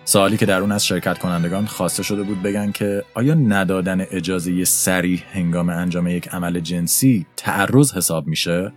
سوالی 0.04 0.36
که 0.36 0.46
در 0.46 0.60
اون 0.60 0.72
از 0.72 0.86
شرکت 0.86 1.18
کنندگان 1.18 1.66
خواسته 1.66 2.02
شده 2.02 2.22
بود 2.22 2.42
بگن 2.42 2.72
که 2.72 3.04
آیا 3.14 3.34
ندادن 3.34 4.00
اجازه 4.00 4.64
سریح 4.64 5.22
هنگام 5.32 5.68
انجام 5.68 6.08
یک 6.08 6.28
عمل 6.28 6.60
جنسی 6.60 7.26
تعرض 7.36 7.92
حساب 7.92 8.26
میشه؟ 8.26 8.72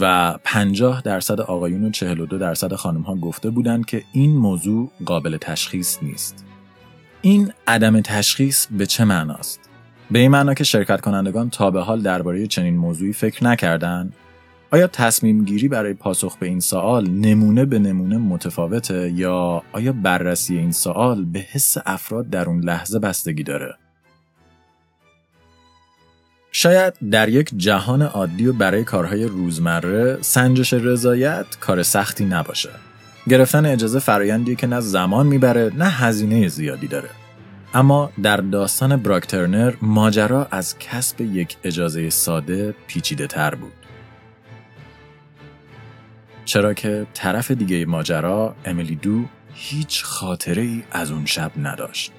و 0.00 0.34
50 0.44 1.02
درصد 1.02 1.40
آقایون 1.40 1.84
و 1.84 1.90
42 1.90 2.38
درصد 2.38 2.74
خانم 2.74 3.00
ها 3.00 3.14
گفته 3.16 3.50
بودند 3.50 3.86
که 3.86 4.04
این 4.12 4.36
موضوع 4.36 4.90
قابل 5.04 5.36
تشخیص 5.36 6.02
نیست. 6.02 6.44
این 7.22 7.52
عدم 7.66 8.00
تشخیص 8.00 8.66
به 8.70 8.86
چه 8.86 9.04
معناست؟ 9.04 9.60
به 10.10 10.18
این 10.18 10.30
معنا 10.30 10.54
که 10.54 10.64
شرکت 10.64 11.00
کنندگان 11.00 11.50
تا 11.50 11.70
به 11.70 11.80
حال 11.80 12.02
درباره 12.02 12.46
چنین 12.46 12.76
موضوعی 12.76 13.12
فکر 13.12 13.44
نکردند 13.44 14.14
آیا 14.70 14.86
تصمیم 14.86 15.44
گیری 15.44 15.68
برای 15.68 15.94
پاسخ 15.94 16.38
به 16.38 16.46
این 16.46 16.60
سوال 16.60 17.10
نمونه 17.10 17.64
به 17.64 17.78
نمونه 17.78 18.18
متفاوته 18.18 19.10
یا 19.10 19.62
آیا 19.72 19.92
بررسی 19.92 20.58
این 20.58 20.72
سوال 20.72 21.24
به 21.24 21.38
حس 21.38 21.76
افراد 21.86 22.30
در 22.30 22.48
اون 22.48 22.64
لحظه 22.64 22.98
بستگی 22.98 23.42
داره؟ 23.42 23.74
شاید 26.56 26.94
در 27.10 27.28
یک 27.28 27.50
جهان 27.56 28.02
عادی 28.02 28.46
و 28.46 28.52
برای 28.52 28.84
کارهای 28.84 29.24
روزمره 29.24 30.18
سنجش 30.20 30.72
رضایت 30.72 31.46
کار 31.60 31.82
سختی 31.82 32.24
نباشه. 32.24 32.70
گرفتن 33.28 33.66
اجازه 33.66 33.98
فرایندی 33.98 34.56
که 34.56 34.66
نه 34.66 34.80
زمان 34.80 35.26
می‌بره 35.26 35.72
نه 35.76 35.84
هزینه 35.84 36.48
زیادی 36.48 36.86
داره. 36.86 37.08
اما 37.74 38.12
در 38.22 38.36
داستان 38.36 38.96
براکترنر 38.96 39.74
ماجرا 39.82 40.48
از 40.50 40.78
کسب 40.78 41.20
یک 41.20 41.56
اجازه 41.64 42.10
ساده 42.10 42.74
پیچیده 42.86 43.26
تر 43.26 43.54
بود. 43.54 43.72
چرا 46.44 46.74
که 46.74 47.06
طرف 47.14 47.50
دیگه 47.50 47.86
ماجرا 47.86 48.54
امیلی 48.64 48.96
دو 48.96 49.24
هیچ 49.54 50.04
خاطره 50.04 50.62
ای 50.62 50.82
از 50.92 51.10
اون 51.10 51.26
شب 51.26 51.52
نداشت. 51.56 52.12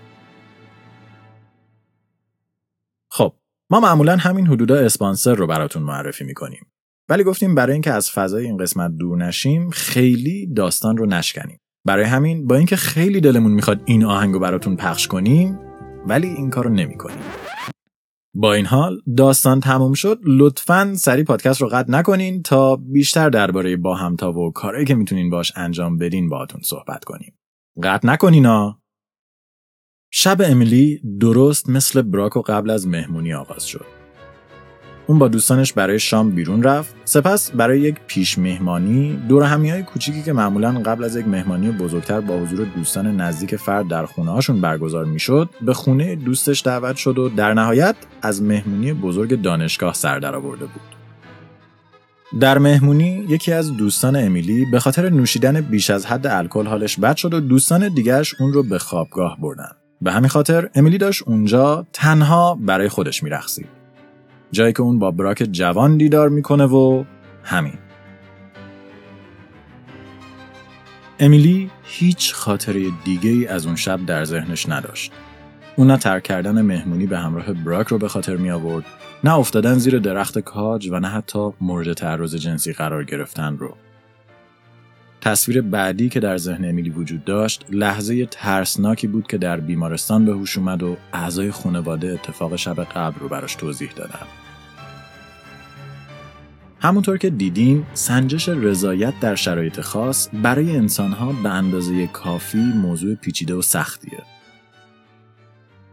ما 3.70 3.80
معمولا 3.80 4.18
همین 4.18 4.48
حدودا 4.48 4.76
اسپانسر 4.76 5.36
رو 5.36 5.48
براتون 5.48 5.84
معرفی 5.84 6.24
می‌کنیم. 6.24 6.68
ولی 7.10 7.24
گفتیم 7.24 7.56
برای 7.56 7.74
اینکه 7.74 7.92
از 7.92 8.12
فضای 8.12 8.46
این 8.46 8.58
قسمت 8.58 8.92
دور 8.92 9.18
نشیم 9.18 9.70
خیلی 9.70 10.54
داستان 10.54 10.98
رو 10.98 11.06
نشکنیم. 11.06 11.60
برای 11.86 12.06
همین 12.06 12.48
با 12.48 12.56
اینکه 12.56 12.76
خیلی 12.76 13.22
دلمون 13.22 13.52
می‌خواد 13.52 13.82
این 13.86 14.04
آهنگ 14.04 14.34
رو 14.34 14.40
براتون 14.40 14.76
پخش 14.76 15.08
کنیم 15.08 15.60
ولی 16.08 16.28
این 16.28 16.50
کارو 16.50 16.70
نمی‌کنیم. 16.70 17.24
با 18.36 18.54
این 18.54 18.66
حال 18.66 19.02
داستان 19.18 19.60
تموم 19.60 19.94
شد 19.94 20.20
لطفا 20.26 20.94
سری 20.96 21.24
پادکست 21.24 21.62
رو 21.62 21.68
قطع 21.68 21.92
نکنین 21.92 22.42
تا 22.42 22.76
بیشتر 22.76 23.30
درباره 23.30 23.78
با 23.78 23.96
همتا 23.96 24.34
و 24.34 24.52
کارهایی 24.52 24.86
که 24.86 24.96
می‌تونین 24.96 25.30
باش 25.30 25.52
انجام 25.56 25.98
بدین 25.98 26.30
باهاتون 26.30 26.62
صحبت 26.64 27.04
کنیم 27.04 27.38
قطع 27.84 28.08
نکنین 28.08 28.46
ها 28.46 28.82
شب 30.18 30.42
امیلی 30.42 31.02
درست 31.20 31.70
مثل 31.70 32.02
براک 32.02 32.38
و 32.38 32.42
قبل 32.42 32.70
از 32.70 32.88
مهمونی 32.88 33.34
آغاز 33.34 33.68
شد. 33.68 33.86
اون 35.08 35.20
با 35.20 35.28
دوستانش 35.28 35.74
برای 35.74 36.00
شام 36.00 36.32
بیرون 36.32 36.64
رفت 36.64 36.96
سپس 37.06 37.52
برای 37.52 37.80
یک 37.80 37.96
پیش 38.08 38.38
مهمانی 38.38 39.20
دور 39.30 39.44
همی 39.44 39.70
های 39.70 39.84
کوچیکی 39.84 40.24
که 40.24 40.34
معمولا 40.34 40.72
قبل 40.72 41.04
از 41.04 41.16
یک 41.16 41.28
مهمانی 41.28 41.72
بزرگتر 41.72 42.20
با 42.20 42.38
حضور 42.38 42.68
دوستان 42.76 43.22
نزدیک 43.22 43.56
فرد 43.56 43.88
در 43.88 44.06
خونه 44.06 44.32
هاشون 44.32 44.62
برگزار 44.62 45.06
می‌شد 45.06 45.50
به 45.62 45.74
خونه 45.74 46.16
دوستش 46.16 46.62
دعوت 46.66 46.96
شد 46.96 47.18
و 47.18 47.30
در 47.30 47.54
نهایت 47.54 47.96
از 48.22 48.42
مهمونی 48.42 48.94
بزرگ 48.94 49.42
دانشگاه 49.42 49.94
سر 49.94 50.20
درآورده 50.20 50.66
بود. 50.66 50.96
در 52.40 52.58
مهمونی 52.58 53.26
یکی 53.30 53.52
از 53.52 53.78
دوستان 53.78 54.16
امیلی 54.16 54.66
به 54.72 54.80
خاطر 54.80 55.10
نوشیدن 55.10 55.62
بیش 55.62 55.90
از 55.90 56.06
حد 56.06 56.28
الکل 56.28 56.68
حالش 56.68 57.00
بد 57.00 57.16
شد 57.16 57.34
و 57.34 57.40
دوستان 57.40 57.94
دیگرش 57.94 58.42
اون 58.42 58.54
رو 58.54 58.64
به 58.64 58.80
خوابگاه 58.80 59.38
بردن. 59.42 59.72
به 60.02 60.12
همین 60.12 60.30
خاطر 60.30 60.70
امیلی 60.76 60.98
داشت 60.98 61.24
اونجا 61.26 61.86
تنها 61.94 62.56
برای 62.56 62.90
خودش 62.90 63.24
میرخصید 63.24 63.68
جایی 64.52 64.74
که 64.74 64.82
اون 64.82 65.00
با 65.00 65.12
براک 65.12 65.48
جوان 65.52 65.98
دیدار 65.98 66.30
می‌کنه 66.30 66.66
و 66.66 67.04
همین 67.44 67.78
امیلی 71.20 71.72
هیچ 71.84 72.34
خاطره 72.34 72.86
دیگه 73.06 73.30
ای 73.30 73.48
از 73.48 73.66
اون 73.66 73.76
شب 73.76 74.06
در 74.06 74.26
ذهنش 74.26 74.70
نداشت. 74.70 75.12
اون 75.76 75.92
نه 75.92 75.98
ترک 75.98 76.24
کردن 76.24 76.62
مهمونی 76.62 77.06
به 77.06 77.18
همراه 77.18 77.54
براک 77.54 77.88
رو 77.88 77.98
به 77.98 78.08
خاطر 78.08 78.36
می 78.36 78.52
آورد، 78.52 78.86
نه 79.24 79.34
افتادن 79.34 79.74
زیر 79.78 80.00
درخت 80.00 80.40
کاج 80.40 80.90
و 80.92 81.00
نه 81.00 81.08
حتی 81.08 81.50
مورد 81.62 81.94
تعرض 81.94 82.36
جنسی 82.36 82.74
قرار 82.74 83.04
گرفتن 83.04 83.58
رو. 83.58 83.76
تصویر 85.22 85.62
بعدی 85.62 86.10
که 86.10 86.20
در 86.20 86.38
ذهن 86.38 86.66
امیلی 86.66 86.90
وجود 86.90 87.26
داشت 87.26 87.66
لحظه 87.70 88.26
ترسناکی 88.26 89.08
بود 89.08 89.28
که 89.28 89.38
در 89.38 89.60
بیمارستان 89.60 90.26
به 90.26 90.32
هوش 90.32 90.58
اومد 90.58 90.84
و 90.84 90.98
اعضای 91.14 91.52
خانواده 91.52 92.08
اتفاق 92.08 92.56
شب 92.56 92.84
قبل 92.84 93.20
رو 93.20 93.30
براش 93.30 93.56
توضیح 93.56 93.92
دادن. 93.96 94.28
همونطور 96.80 97.18
که 97.18 97.30
دیدیم 97.30 97.86
سنجش 97.94 98.50
رضایت 98.50 99.14
در 99.22 99.36
شرایط 99.36 99.82
خاص 99.82 100.30
برای 100.44 100.78
انسانها 100.78 101.34
به 101.44 101.50
اندازه 101.50 102.08
کافی 102.08 102.58
موضوع 102.58 103.16
پیچیده 103.16 103.54
و 103.54 103.62
سختیه. 103.62 104.24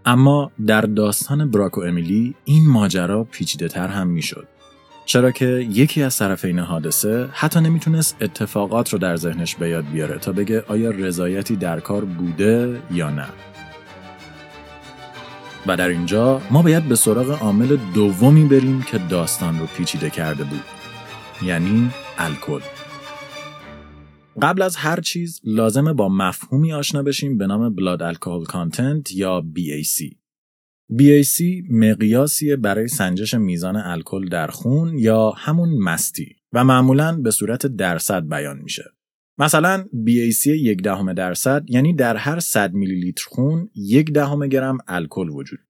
اما 0.07 0.53
در 0.67 0.81
داستان 0.81 1.51
براک 1.51 1.79
و 1.79 1.81
امیلی 1.81 2.35
این 2.45 2.69
ماجرا 2.69 3.25
پیچیده 3.25 3.69
تر 3.69 3.89
هم 3.89 4.07
می‌شد. 4.07 4.49
چرا 5.05 5.31
که 5.31 5.47
یکی 5.71 6.03
از 6.03 6.19
طرفین 6.19 6.59
حادثه 6.59 7.29
حتی 7.33 7.61
نمی‌تونست 7.61 8.17
اتفاقات 8.21 8.93
رو 8.93 8.99
در 8.99 9.17
ذهنش 9.17 9.55
به 9.55 9.69
یاد 9.69 9.85
بیاره 9.93 10.19
تا 10.19 10.33
بگه 10.33 10.65
آیا 10.69 10.91
رضایتی 10.91 11.57
در 11.57 11.81
کار 11.81 12.05
بوده 12.05 12.83
یا 12.91 13.11
نه. 13.11 13.27
و 15.67 15.77
در 15.77 15.89
اینجا 15.89 16.41
ما 16.51 16.63
باید 16.63 16.89
به 16.89 16.95
سراغ 16.95 17.43
عامل 17.43 17.77
دومی 17.95 18.45
بریم 18.45 18.83
که 18.83 18.99
داستان 18.99 19.59
رو 19.59 19.67
پیچیده 19.67 20.11
کرده 20.11 20.45
بود. 20.45 20.65
یعنی 21.43 21.91
الکل. 22.19 22.61
قبل 24.43 24.63
از 24.63 24.77
هر 24.77 25.01
چیز 25.01 25.41
لازمه 25.45 25.93
با 25.93 26.09
مفهومی 26.09 26.73
آشنا 26.73 27.03
بشیم 27.03 27.39
به 27.39 27.47
نام 27.47 27.75
بلاد 27.75 28.03
الکل 28.03 28.45
کانتنت 28.45 29.13
یا 29.13 29.45
BAC. 29.57 30.22
BAC 30.99 31.43
مقیاسیه 31.71 32.57
برای 32.57 32.89
سنجش 32.89 33.35
میزان 33.35 33.77
الکل 33.77 34.29
در 34.29 34.47
خون 34.47 34.99
یا 34.99 35.31
همون 35.31 35.79
مستی 35.79 36.37
و 36.53 36.65
معمولا 36.65 37.21
به 37.21 37.31
صورت 37.31 37.67
درصد 37.67 38.29
بیان 38.29 38.59
میشه. 38.59 38.85
مثلا 39.39 39.85
BAC 40.07 40.47
یک 40.47 40.83
دهم 40.83 41.13
درصد 41.13 41.65
یعنی 41.69 41.95
در 41.95 42.17
هر 42.17 42.41
100 42.41 42.73
میلی 42.73 43.01
لیتر 43.01 43.25
خون 43.29 43.71
یک 43.75 44.13
دهم 44.13 44.47
گرم 44.47 44.79
الکل 44.89 45.29
وجود. 45.29 45.61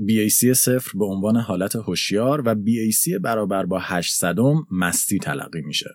BAC 0.00 0.52
صفر 0.52 0.98
به 0.98 1.04
عنوان 1.04 1.36
حالت 1.36 1.76
هوشیار 1.76 2.42
و 2.46 2.54
BAC 2.54 3.20
برابر 3.22 3.66
با 3.66 3.78
800 3.82 4.36
مستی 4.70 5.18
تلقی 5.18 5.60
میشه. 5.60 5.90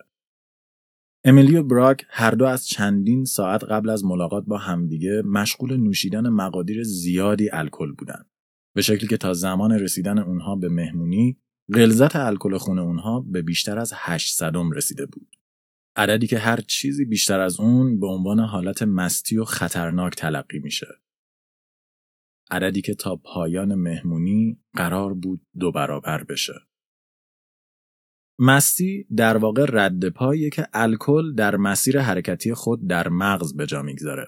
امیلی 1.26 1.56
و 1.56 1.64
براک 1.64 2.06
هر 2.10 2.32
دو 2.32 2.46
از 2.46 2.68
چندین 2.68 3.26
ساعت 3.26 3.64
قبل 3.64 3.90
از 3.90 4.06
ملاقات 4.06 4.46
با 4.46 4.58
همدیگه 4.58 5.22
مشغول 5.26 5.78
نوشیدن 5.78 6.30
مقادیر 6.30 6.84
زیادی 6.84 7.50
الکل 7.54 7.92
بودن. 7.92 8.26
به 8.76 8.82
شکلی 8.82 9.08
که 9.08 9.18
تا 9.18 9.34
زمان 9.34 9.72
رسیدن 9.72 10.20
اونها 10.20 10.56
به 10.56 10.70
مهمونی 10.70 11.38
غلظت 11.74 12.16
الکل 12.16 12.58
خون 12.58 12.80
اونها 12.80 13.20
به 13.20 13.42
بیشتر 13.42 13.80
از 13.80 13.94
800 13.96 14.54
رسیده 14.76 15.06
بود. 15.06 15.36
عددی 15.96 16.28
که 16.28 16.40
هر 16.40 16.60
چیزی 16.68 17.06
بیشتر 17.06 17.40
از 17.40 17.60
اون 17.60 18.00
به 18.00 18.08
عنوان 18.08 18.40
حالت 18.40 18.84
مستی 18.84 19.38
و 19.38 19.44
خطرناک 19.44 20.16
تلقی 20.16 20.60
میشه. 20.60 20.88
عددی 22.52 22.82
که 22.82 22.94
تا 22.94 23.16
پایان 23.16 23.76
مهمونی 23.76 24.60
قرار 24.74 25.14
بود 25.14 25.42
دو 25.60 25.72
برابر 25.72 26.24
بشه. 26.24 26.54
مستی 28.40 29.08
در 29.16 29.38
واقع 29.38 29.66
رد 29.70 30.10
پاییه 30.10 30.50
که 30.50 30.68
الکل 30.74 31.34
در 31.34 31.56
مسیر 31.56 32.00
حرکتی 32.00 32.54
خود 32.54 32.88
در 32.88 33.10
مغز 33.10 33.56
به 33.56 33.66
جا 33.66 33.82
می‌گذاره. 33.82 34.26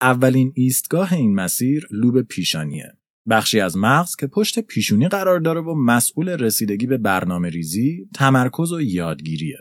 اولین 0.00 0.52
ایستگاه 0.54 1.12
این 1.12 1.34
مسیر 1.34 1.88
لوب 1.90 2.22
پیشانیه. 2.22 2.92
بخشی 3.28 3.60
از 3.60 3.76
مغز 3.76 4.16
که 4.16 4.26
پشت 4.26 4.60
پیشونی 4.60 5.08
قرار 5.08 5.40
داره 5.40 5.60
و 5.60 5.74
مسئول 5.74 6.28
رسیدگی 6.28 6.86
به 6.86 6.98
برنامه 6.98 7.48
ریزی، 7.48 8.08
تمرکز 8.14 8.72
و 8.72 8.80
یادگیریه. 8.80 9.58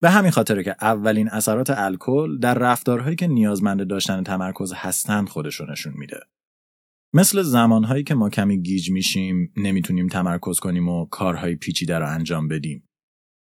به 0.00 0.10
همین 0.10 0.30
خاطره 0.30 0.64
که 0.64 0.76
اولین 0.80 1.28
اثرات 1.28 1.70
الکل 1.70 2.38
در 2.38 2.54
رفتارهایی 2.54 3.16
که 3.16 3.26
نیازمند 3.26 3.88
داشتن 3.88 4.22
تمرکز 4.22 4.72
هستند 4.72 5.28
خودشونشون 5.28 5.72
نشون 5.72 5.92
میده. 5.96 6.20
مثل 7.16 7.42
زمانهایی 7.42 8.04
که 8.04 8.14
ما 8.14 8.30
کمی 8.30 8.62
گیج 8.62 8.90
میشیم 8.90 9.52
نمی‌تونیم 9.56 10.08
تمرکز 10.08 10.58
کنیم 10.58 10.88
و 10.88 11.06
کارهای 11.06 11.56
پیچیده 11.56 11.98
رو 11.98 12.08
انجام 12.08 12.48
بدیم. 12.48 12.88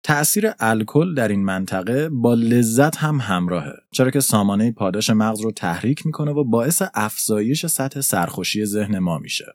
تأثیر 0.04 0.50
الکل 0.58 1.14
در 1.14 1.28
این 1.28 1.44
منطقه 1.44 2.08
با 2.08 2.34
لذت 2.34 2.96
هم 2.96 3.20
همراهه 3.20 3.72
چرا 3.92 4.10
که 4.10 4.20
سامانه 4.20 4.72
پاداش 4.72 5.10
مغز 5.10 5.40
رو 5.40 5.52
تحریک 5.52 6.06
می‌کنه 6.06 6.30
و 6.30 6.44
باعث 6.44 6.82
افزایش 6.94 7.66
سطح 7.66 8.00
سرخوشی 8.00 8.64
ذهن 8.64 8.98
ما 8.98 9.18
میشه. 9.18 9.46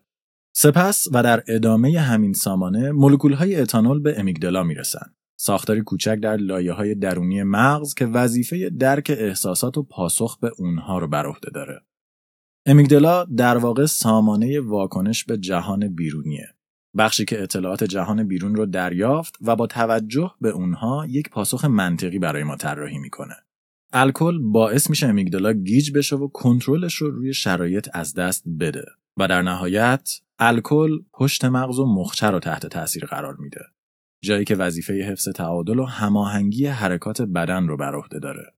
سپس 0.55 1.07
و 1.11 1.23
در 1.23 1.43
ادامه 1.47 1.99
همین 1.99 2.33
سامانه 2.33 2.91
مولکول 2.91 3.33
های 3.33 3.55
اتانول 3.55 3.99
به 3.99 4.19
امیگدلا 4.19 4.63
می‌رسن. 4.63 5.13
ساختاری 5.39 5.81
کوچک 5.81 6.15
در 6.15 6.37
لایه 6.37 6.71
های 6.71 6.95
درونی 6.95 7.43
مغز 7.43 7.93
که 7.93 8.05
وظیفه 8.05 8.69
درک 8.69 9.11
احساسات 9.17 9.77
و 9.77 9.83
پاسخ 9.83 10.39
به 10.39 10.51
اونها 10.57 10.99
رو 10.99 11.07
بر 11.07 11.25
عهده 11.25 11.49
داره. 11.53 11.81
امیگدلا 12.67 13.23
در 13.23 13.57
واقع 13.57 13.85
سامانه 13.85 14.59
واکنش 14.59 15.23
به 15.23 15.37
جهان 15.37 15.95
بیرونیه. 15.95 16.47
بخشی 16.97 17.25
که 17.25 17.43
اطلاعات 17.43 17.83
جهان 17.83 18.27
بیرون 18.27 18.55
رو 18.55 18.65
دریافت 18.65 19.35
و 19.41 19.55
با 19.55 19.67
توجه 19.67 20.31
به 20.41 20.49
اونها 20.49 21.05
یک 21.09 21.29
پاسخ 21.29 21.65
منطقی 21.65 22.19
برای 22.19 22.43
ما 22.43 22.55
طراحی 22.55 22.97
می‌کنه. 22.97 23.35
الکل 23.93 24.39
باعث 24.39 24.89
میشه 24.89 25.07
امیگدالا 25.07 25.53
گیج 25.53 25.91
بشه 25.91 26.15
و 26.15 26.27
کنترلش 26.27 26.95
رو 26.95 27.11
روی 27.11 27.33
شرایط 27.33 27.89
از 27.93 28.13
دست 28.13 28.43
بده 28.59 28.85
و 29.17 29.27
در 29.27 29.41
نهایت 29.41 30.09
الکل 30.39 30.99
پشت 31.13 31.45
مغز 31.45 31.79
و 31.79 31.85
مخچه 31.85 32.27
رو 32.27 32.39
تحت 32.39 32.65
تاثیر 32.65 33.05
قرار 33.05 33.35
میده. 33.35 33.61
جایی 34.23 34.45
که 34.45 34.55
وظیفه 34.55 34.93
حفظ 34.93 35.29
تعادل 35.29 35.79
و 35.79 35.85
هماهنگی 35.85 36.65
حرکات 36.65 37.21
بدن 37.21 37.67
رو 37.67 37.77
بر 37.77 37.95
عهده 37.95 38.19
داره. 38.19 38.53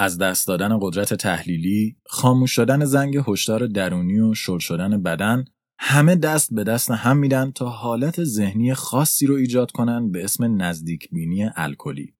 از 0.00 0.18
دست 0.18 0.48
دادن 0.48 0.78
قدرت 0.80 1.14
تحلیلی، 1.14 1.96
خاموش 2.06 2.52
شدن 2.52 2.84
زنگ 2.84 3.16
هشدار 3.28 3.66
درونی 3.66 4.18
و 4.20 4.34
شل 4.34 4.58
شدن 4.58 5.02
بدن 5.02 5.44
همه 5.78 6.16
دست 6.16 6.54
به 6.54 6.64
دست 6.64 6.90
هم 6.90 7.16
میدن 7.16 7.50
تا 7.50 7.68
حالت 7.68 8.24
ذهنی 8.24 8.74
خاصی 8.74 9.26
رو 9.26 9.34
ایجاد 9.34 9.70
کنن 9.70 10.10
به 10.10 10.24
اسم 10.24 10.62
نزدیکبینی 10.62 11.50
الکلی. 11.56 12.14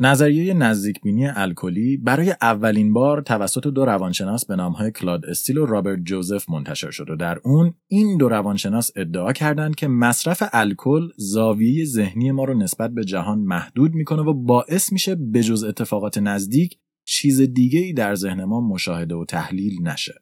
نظریه 0.00 0.54
نزدیکبینی 0.54 1.26
الکلی 1.26 1.96
برای 1.96 2.34
اولین 2.42 2.92
بار 2.92 3.22
توسط 3.22 3.66
دو 3.66 3.84
روانشناس 3.84 4.46
به 4.46 4.56
نامهای 4.56 4.90
کلاد 4.90 5.26
استیل 5.26 5.58
و 5.58 5.66
رابرت 5.66 5.98
جوزف 6.04 6.50
منتشر 6.50 6.90
شد 6.90 7.10
و 7.10 7.16
در 7.16 7.38
اون 7.44 7.74
این 7.88 8.16
دو 8.16 8.28
روانشناس 8.28 8.90
ادعا 8.96 9.32
کردند 9.32 9.74
که 9.74 9.88
مصرف 9.88 10.42
الکل 10.52 11.08
زاویه 11.16 11.84
ذهنی 11.84 12.30
ما 12.30 12.44
رو 12.44 12.58
نسبت 12.58 12.90
به 12.90 13.04
جهان 13.04 13.38
محدود 13.38 13.94
می‌کنه 13.94 14.22
و 14.22 14.34
باعث 14.34 14.92
میشه 14.92 15.14
بجز 15.14 15.64
اتفاقات 15.64 16.18
نزدیک 16.18 16.78
چیز 17.04 17.40
دیگه 17.40 17.80
ای 17.80 17.92
در 17.92 18.14
ذهن 18.14 18.44
ما 18.44 18.60
مشاهده 18.60 19.14
و 19.14 19.24
تحلیل 19.24 19.82
نشه. 19.82 20.14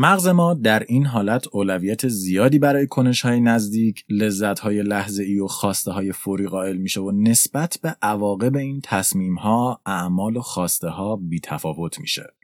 مغز 0.00 0.26
ما 0.26 0.54
در 0.54 0.82
این 0.88 1.06
حالت 1.06 1.46
اولویت 1.52 2.08
زیادی 2.08 2.58
برای 2.58 2.86
کنش 2.86 3.20
های 3.20 3.40
نزدیک، 3.40 4.04
لذت 4.08 4.58
های 4.58 4.82
لحظه 4.82 5.22
ای 5.22 5.40
و 5.40 5.46
خواسته 5.46 5.90
های 5.90 6.12
فوری 6.12 6.46
قائل 6.46 6.76
میشه 6.76 7.00
و 7.00 7.10
نسبت 7.10 7.78
به 7.82 7.96
عواقب 8.02 8.56
این 8.56 8.80
تصمیم 8.84 9.34
ها، 9.34 9.80
اعمال 9.86 10.36
و 10.36 10.40
خواسته 10.40 10.88
ها 10.88 11.16
بی 11.16 11.40
تفاوت 11.40 12.00
میشه. 12.00 12.34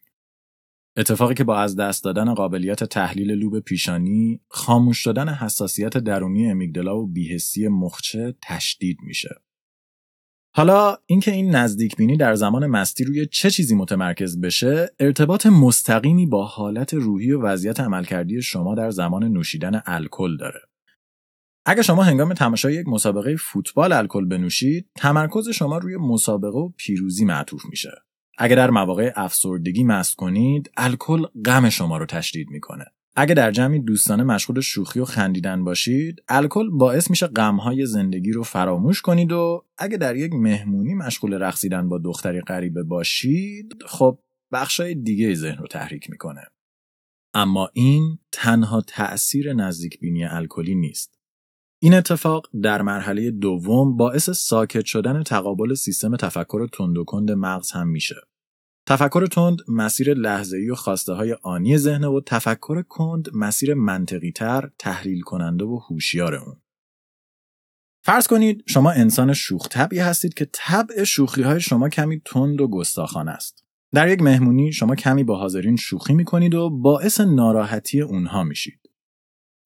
اتفاقی 0.96 1.34
که 1.34 1.44
با 1.44 1.56
از 1.58 1.76
دست 1.76 2.04
دادن 2.04 2.34
قابلیت 2.34 2.84
تحلیل 2.84 3.30
لوب 3.30 3.60
پیشانی، 3.60 4.40
خاموش 4.48 4.98
شدن 4.98 5.28
حساسیت 5.28 5.98
درونی 5.98 6.50
امیگدلا 6.50 6.98
و 6.98 7.06
بیهسی 7.06 7.68
مخچه 7.68 8.34
تشدید 8.42 8.98
میشه. 9.02 9.40
حالا 10.56 10.96
اینکه 11.06 11.32
این 11.32 11.50
نزدیک 11.50 11.96
بینی 11.96 12.16
در 12.16 12.34
زمان 12.34 12.66
مستی 12.66 13.04
روی 13.04 13.26
چه 13.26 13.50
چیزی 13.50 13.74
متمرکز 13.74 14.40
بشه 14.40 14.90
ارتباط 15.00 15.46
مستقیمی 15.46 16.26
با 16.26 16.44
حالت 16.44 16.94
روحی 16.94 17.32
و 17.32 17.42
وضعیت 17.42 17.80
عملکردی 17.80 18.42
شما 18.42 18.74
در 18.74 18.90
زمان 18.90 19.24
نوشیدن 19.24 19.82
الکل 19.86 20.36
داره. 20.36 20.60
اگر 21.66 21.82
شما 21.82 22.02
هنگام 22.02 22.34
تماشای 22.34 22.74
یک 22.74 22.88
مسابقه 22.88 23.36
فوتبال 23.36 23.92
الکل 23.92 24.28
بنوشید، 24.28 24.90
تمرکز 24.96 25.48
شما 25.48 25.78
روی 25.78 25.96
مسابقه 25.96 26.58
و 26.58 26.68
پیروزی 26.76 27.24
معطوف 27.24 27.64
میشه. 27.70 27.90
اگر 28.38 28.56
در 28.56 28.70
مواقع 28.70 29.12
افسردگی 29.16 29.84
مست 29.84 30.16
کنید، 30.16 30.70
الکل 30.76 31.26
غم 31.44 31.68
شما 31.68 31.96
رو 31.96 32.06
تشدید 32.06 32.50
می‌کنه. 32.50 32.84
اگه 33.16 33.34
در 33.34 33.50
جمعی 33.50 33.78
دوستانه 33.78 34.22
مشغول 34.22 34.60
شوخی 34.60 35.00
و 35.00 35.04
خندیدن 35.04 35.64
باشید 35.64 36.22
الکل 36.28 36.70
باعث 36.70 37.10
میشه 37.10 37.26
غمهای 37.26 37.86
زندگی 37.86 38.32
رو 38.32 38.42
فراموش 38.42 39.02
کنید 39.02 39.32
و 39.32 39.64
اگه 39.78 39.96
در 39.96 40.16
یک 40.16 40.32
مهمونی 40.32 40.94
مشغول 40.94 41.34
رقصیدن 41.34 41.88
با 41.88 41.98
دختری 41.98 42.40
غریبه 42.40 42.82
باشید 42.82 43.74
خب 43.86 44.18
بخشای 44.52 44.94
دیگه 44.94 45.34
ذهن 45.34 45.58
رو 45.58 45.66
تحریک 45.66 46.10
می‌کنه. 46.10 46.42
اما 47.34 47.70
این 47.72 48.18
تنها 48.32 48.80
تأثیر 48.80 49.52
نزدیک 49.52 50.00
بینی 50.00 50.24
الکلی 50.24 50.74
نیست. 50.74 51.18
این 51.82 51.94
اتفاق 51.94 52.46
در 52.62 52.82
مرحله 52.82 53.30
دوم 53.30 53.96
باعث 53.96 54.30
ساکت 54.30 54.84
شدن 54.84 55.22
تقابل 55.22 55.74
سیستم 55.74 56.16
تفکر 56.16 56.66
تندوکند 56.66 57.30
مغز 57.30 57.70
هم 57.70 57.88
میشه. 57.88 58.16
تفکر 58.86 59.26
تند 59.26 59.58
مسیر 59.68 60.14
لحظه‌ای 60.14 60.70
و 60.70 60.74
خواسته 60.74 61.12
های 61.12 61.36
آنی 61.42 61.78
ذهن 61.78 62.04
و 62.04 62.20
تفکر 62.26 62.82
کند 62.82 63.28
مسیر 63.34 63.74
منطقی 63.74 64.32
تر 64.32 64.70
تحلیل 64.78 65.20
کننده 65.20 65.64
و 65.64 65.78
هوشیار 65.78 66.34
اون. 66.34 66.56
فرض 68.02 68.26
کنید 68.26 68.64
شما 68.66 68.90
انسان 68.90 69.32
شوخ 69.32 69.68
طبعی 69.68 69.98
هستید 69.98 70.34
که 70.34 70.48
طبع 70.52 71.04
شوخی 71.04 71.42
های 71.42 71.60
شما 71.60 71.88
کمی 71.88 72.20
تند 72.24 72.60
و 72.60 72.68
گستاخانه 72.68 73.30
است. 73.30 73.64
در 73.92 74.08
یک 74.08 74.22
مهمونی 74.22 74.72
شما 74.72 74.94
کمی 74.94 75.24
با 75.24 75.38
حاضرین 75.38 75.76
شوخی 75.76 76.14
می‌کنید 76.14 76.54
و 76.54 76.70
باعث 76.70 77.20
ناراحتی 77.20 78.00
اونها 78.00 78.44
میشید. 78.44 78.80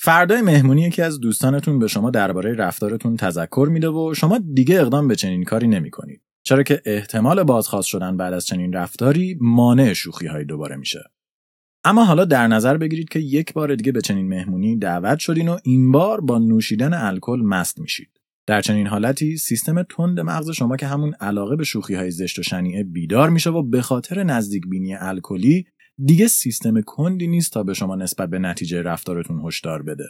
فردای 0.00 0.42
مهمونی 0.42 0.82
یکی 0.82 1.02
از 1.02 1.20
دوستانتون 1.20 1.78
به 1.78 1.88
شما 1.88 2.10
درباره 2.10 2.54
رفتارتون 2.54 3.16
تذکر 3.16 3.68
میده 3.70 3.88
و 3.88 4.14
شما 4.14 4.38
دیگه 4.54 4.80
اقدام 4.80 5.08
به 5.08 5.16
چنین 5.16 5.44
کاری 5.44 5.66
نمی‌کنید. 5.66 6.22
چرا 6.48 6.62
که 6.62 6.82
احتمال 6.84 7.42
بازخواست 7.42 7.88
شدن 7.88 8.16
بعد 8.16 8.32
از 8.32 8.46
چنین 8.46 8.72
رفتاری 8.72 9.38
مانع 9.40 9.92
شوخی 9.92 10.26
های 10.26 10.44
دوباره 10.44 10.76
میشه. 10.76 11.04
اما 11.84 12.04
حالا 12.04 12.24
در 12.24 12.46
نظر 12.46 12.76
بگیرید 12.76 13.08
که 13.08 13.18
یک 13.18 13.52
بار 13.52 13.74
دیگه 13.74 13.92
به 13.92 14.00
چنین 14.00 14.28
مهمونی 14.28 14.76
دعوت 14.76 15.18
شدین 15.18 15.48
و 15.48 15.58
این 15.64 15.92
بار 15.92 16.20
با 16.20 16.38
نوشیدن 16.38 16.94
الکل 16.94 17.40
مست 17.40 17.78
میشید. 17.78 18.20
در 18.46 18.60
چنین 18.60 18.86
حالتی 18.86 19.36
سیستم 19.36 19.82
تند 19.82 20.20
مغز 20.20 20.50
شما 20.50 20.76
که 20.76 20.86
همون 20.86 21.14
علاقه 21.20 21.56
به 21.56 21.64
شوخی 21.64 21.94
های 21.94 22.10
زشت 22.10 22.38
و 22.38 22.42
شنیعه 22.42 22.84
بیدار 22.84 23.30
میشه 23.30 23.50
و 23.50 23.62
به 23.62 23.82
خاطر 23.82 24.22
نزدیک 24.22 24.66
بینی 24.66 24.94
الکلی 24.94 25.66
دیگه 26.04 26.28
سیستم 26.28 26.80
کندی 26.80 27.26
نیست 27.26 27.52
تا 27.52 27.62
به 27.62 27.74
شما 27.74 27.96
نسبت 27.96 28.30
به 28.30 28.38
نتیجه 28.38 28.82
رفتارتون 28.82 29.46
هشدار 29.46 29.82
بده. 29.82 30.06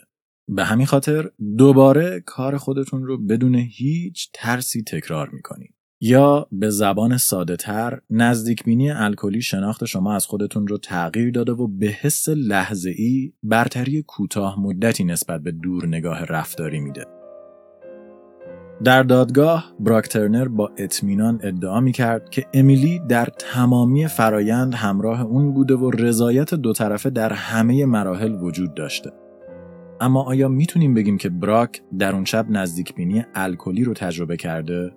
به 0.49 0.65
همین 0.65 0.87
خاطر 0.87 1.31
دوباره 1.59 2.23
کار 2.27 2.57
خودتون 2.57 3.07
رو 3.07 3.27
بدون 3.27 3.55
هیچ 3.55 4.31
ترسی 4.35 4.83
تکرار 4.83 5.31
می‌کنید. 5.31 5.78
یا 6.01 6.47
به 6.53 6.71
زبان 6.71 7.17
ساده 7.17 7.57
تر 7.57 8.01
نزدیکبینی 8.11 8.91
الکلی 8.91 9.43
شناخت 9.43 9.85
شما 9.85 10.15
از 10.15 10.27
خودتون 10.27 10.67
رو 10.67 10.79
تغییر 10.79 11.31
داده 11.31 11.53
و 11.53 11.67
به 11.67 11.87
حس 11.87 12.29
لحظه 12.29 12.91
ای 12.97 13.33
برتری 13.43 14.03
کوتاه 14.03 14.61
مدتی 14.61 15.05
نسبت 15.05 15.41
به 15.41 15.53
دور 15.53 15.87
نگاه 15.87 16.25
رفتاری 16.25 16.81
میده. 16.81 17.05
در 18.85 19.03
دادگاه 19.03 19.75
براکترنر 19.81 20.49
با 20.49 20.71
اطمینان 20.77 21.41
ادعا 21.43 21.81
می 21.81 21.93
کرد 21.93 22.31
که 22.31 22.47
امیلی 22.55 23.01
در 23.09 23.29
تمامی 23.39 24.07
فرایند 24.07 24.75
همراه 24.75 25.23
اون 25.23 25.55
بوده 25.55 25.75
و 25.75 25.91
رضایت 25.91 26.55
دو 26.55 26.73
طرفه 26.73 27.11
در 27.11 27.33
همه 27.33 27.87
مراحل 27.87 28.35
وجود 28.35 28.75
داشته. 28.75 29.11
اما 30.01 30.23
آیا 30.23 30.49
می‌تونیم 30.49 30.95
بگیم 30.95 31.19
که 31.19 31.29
براک 31.29 31.83
در 31.99 32.15
اون 32.15 32.25
شب 32.25 32.47
نزدیکبینی 32.51 33.25
الکلی 33.35 33.85
رو 33.85 33.95
تجربه 33.95 34.37
کرده؟ 34.37 34.93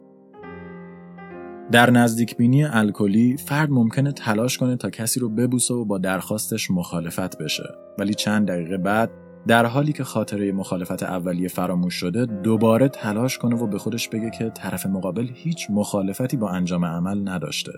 در 1.71 1.89
نزدیکبینی 1.89 2.63
الکلی 2.63 3.37
فرد 3.37 3.69
ممکنه 3.71 4.11
تلاش 4.11 4.57
کنه 4.57 4.75
تا 4.75 4.89
کسی 4.89 5.19
رو 5.19 5.29
ببوسه 5.29 5.73
و 5.73 5.85
با 5.85 5.97
درخواستش 5.97 6.71
مخالفت 6.71 7.37
بشه. 7.37 7.63
ولی 7.99 8.13
چند 8.13 8.47
دقیقه 8.47 8.77
بعد 8.77 9.11
در 9.47 9.65
حالی 9.65 9.93
که 9.93 10.03
خاطره 10.03 10.51
مخالفت 10.51 11.03
اولیه 11.03 11.47
فراموش 11.47 11.93
شده 11.93 12.25
دوباره 12.25 12.89
تلاش 12.89 13.37
کنه 13.37 13.55
و 13.55 13.67
به 13.67 13.77
خودش 13.77 14.09
بگه 14.09 14.29
که 14.29 14.49
طرف 14.49 14.85
مقابل 14.85 15.27
هیچ 15.33 15.67
مخالفتی 15.69 16.37
با 16.37 16.49
انجام 16.49 16.85
عمل 16.85 17.29
نداشته. 17.29 17.71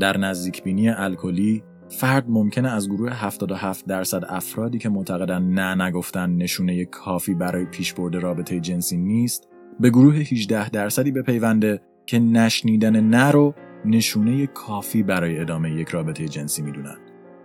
در 0.00 0.16
نزدیکبینی 0.16 0.88
الکلی 0.88 1.62
فرد 1.88 2.24
ممکنه 2.28 2.68
از 2.68 2.88
گروه 2.88 3.12
77 3.12 3.86
درصد 3.86 4.24
افرادی 4.28 4.78
که 4.78 4.88
معتقدن 4.88 5.42
نه 5.42 5.86
نگفتن 5.86 6.30
نشونه 6.30 6.84
کافی 6.84 7.34
برای 7.34 7.64
پیشبرد 7.64 8.16
رابطه 8.16 8.60
جنسی 8.60 8.96
نیست 8.96 9.48
به 9.80 9.90
گروه 9.90 10.16
18 10.16 10.70
درصدی 10.70 11.12
بپیونده 11.12 11.80
که 12.10 12.18
نشنیدن 12.18 13.00
نه 13.00 13.30
رو 13.30 13.54
نشونه 13.84 14.46
کافی 14.46 15.02
برای 15.02 15.38
ادامه 15.38 15.70
یک 15.70 15.88
رابطه 15.88 16.28
جنسی 16.28 16.62
می‌دونن 16.62 16.96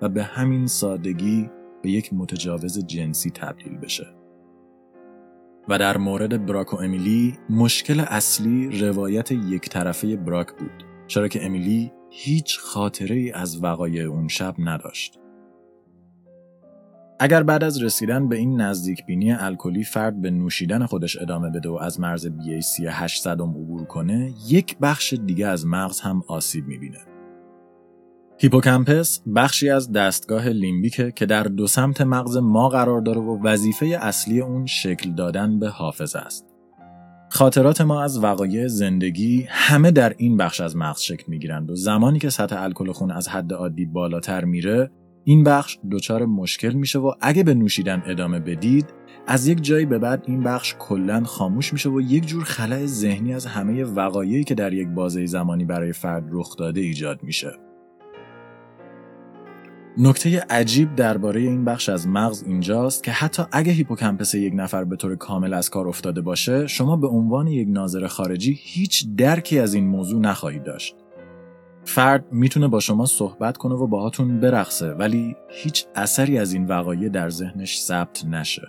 و 0.01 0.09
به 0.09 0.23
همین 0.23 0.67
سادگی 0.67 1.49
به 1.83 1.91
یک 1.91 2.13
متجاوز 2.13 2.85
جنسی 2.85 3.29
تبدیل 3.29 3.77
بشه. 3.77 4.07
و 5.69 5.77
در 5.77 5.97
مورد 5.97 6.45
براک 6.45 6.73
و 6.73 6.77
امیلی 6.77 7.37
مشکل 7.49 7.99
اصلی 7.99 8.79
روایت 8.79 9.31
یک 9.31 9.69
طرفه 9.69 10.15
براک 10.15 10.47
بود 10.51 10.85
چرا 11.07 11.27
که 11.27 11.45
امیلی 11.45 11.91
هیچ 12.09 12.59
خاطره 12.59 13.15
ای 13.15 13.31
از 13.31 13.63
وقایع 13.63 14.09
اون 14.09 14.27
شب 14.27 14.55
نداشت. 14.57 15.19
اگر 17.19 17.43
بعد 17.43 17.63
از 17.63 17.83
رسیدن 17.83 18.29
به 18.29 18.35
این 18.35 18.61
نزدیک 18.61 19.05
بینی 19.05 19.31
الکلی 19.31 19.83
فرد 19.83 20.21
به 20.21 20.31
نوشیدن 20.31 20.85
خودش 20.85 21.21
ادامه 21.21 21.49
بده 21.49 21.69
و 21.69 21.73
از 21.73 21.99
مرز 21.99 22.27
BAC 22.27 22.85
800 22.89 23.41
عبور 23.41 23.85
کنه 23.85 24.33
یک 24.47 24.77
بخش 24.77 25.13
دیگه 25.13 25.47
از 25.47 25.65
مغز 25.65 25.99
هم 25.99 26.23
آسیب 26.27 26.67
می‌بینه. 26.67 26.99
هیپوکمپس 28.37 29.21
بخشی 29.35 29.69
از 29.69 29.91
دستگاه 29.91 30.49
لیمبیکه 30.49 31.11
که 31.11 31.25
در 31.25 31.43
دو 31.43 31.67
سمت 31.67 32.01
مغز 32.01 32.37
ما 32.37 32.69
قرار 32.69 33.01
داره 33.01 33.21
و 33.21 33.43
وظیفه 33.43 33.85
اصلی 33.85 34.41
اون 34.41 34.65
شکل 34.65 35.11
دادن 35.11 35.59
به 35.59 35.69
حافظه 35.69 36.19
است. 36.19 36.45
خاطرات 37.29 37.81
ما 37.81 38.03
از 38.03 38.23
وقایع 38.23 38.67
زندگی 38.67 39.45
همه 39.49 39.91
در 39.91 40.13
این 40.17 40.37
بخش 40.37 40.61
از 40.61 40.75
مغز 40.75 41.01
شکل 41.01 41.23
می‌گیرند 41.27 41.71
و 41.71 41.75
زمانی 41.75 42.19
که 42.19 42.29
سطح 42.29 42.61
الکل 42.61 42.91
خون 42.91 43.11
از 43.11 43.27
حد 43.27 43.53
عادی 43.53 43.85
بالاتر 43.85 44.45
میره 44.45 44.91
این 45.27 45.43
بخش 45.43 45.77
دچار 45.91 46.25
مشکل 46.25 46.73
میشه 46.73 46.99
و 46.99 47.11
اگه 47.21 47.43
به 47.43 47.53
نوشیدن 47.53 48.03
ادامه 48.05 48.39
بدید 48.39 48.85
از 49.27 49.47
یک 49.47 49.63
جایی 49.63 49.85
به 49.85 49.99
بعد 49.99 50.23
این 50.27 50.43
بخش 50.43 50.75
کلا 50.79 51.23
خاموش 51.23 51.73
میشه 51.73 51.89
و 51.89 52.01
یک 52.01 52.25
جور 52.25 52.43
خلع 52.43 52.85
ذهنی 52.85 53.33
از 53.33 53.45
همه 53.45 53.83
وقایعی 53.83 54.43
که 54.43 54.55
در 54.55 54.73
یک 54.73 54.87
بازه 54.87 55.25
زمانی 55.25 55.65
برای 55.65 55.93
فرد 55.93 56.23
رخ 56.31 56.57
داده 56.57 56.81
ایجاد 56.81 57.23
میشه. 57.23 57.51
نکته 59.97 60.39
عجیب 60.49 60.95
درباره 60.95 61.41
این 61.41 61.65
بخش 61.65 61.89
از 61.89 62.07
مغز 62.07 62.43
اینجاست 62.43 63.03
که 63.03 63.11
حتی 63.11 63.43
اگه 63.51 63.71
هیپوکمپس 63.71 64.33
یک 64.33 64.53
نفر 64.55 64.83
به 64.83 64.95
طور 64.95 65.15
کامل 65.15 65.53
از 65.53 65.69
کار 65.69 65.87
افتاده 65.87 66.21
باشه 66.21 66.67
شما 66.67 66.97
به 66.97 67.07
عنوان 67.07 67.47
یک 67.47 67.67
ناظر 67.71 68.07
خارجی 68.07 68.59
هیچ 68.61 69.07
درکی 69.17 69.59
از 69.59 69.73
این 69.73 69.87
موضوع 69.87 70.21
نخواهید 70.21 70.63
داشت. 70.63 71.04
فرد 71.85 72.25
می‌تونه 72.31 72.67
با 72.67 72.79
شما 72.79 73.05
صحبت 73.05 73.57
کنه 73.57 73.75
و 73.75 73.87
باهاتون 73.87 74.39
برقصه 74.39 74.91
ولی 74.91 75.35
هیچ 75.49 75.85
اثری 75.95 76.37
از 76.37 76.53
این 76.53 76.65
وقایع 76.65 77.09
در 77.09 77.29
ذهنش 77.29 77.79
ثبت 77.79 78.25
نشه. 78.25 78.67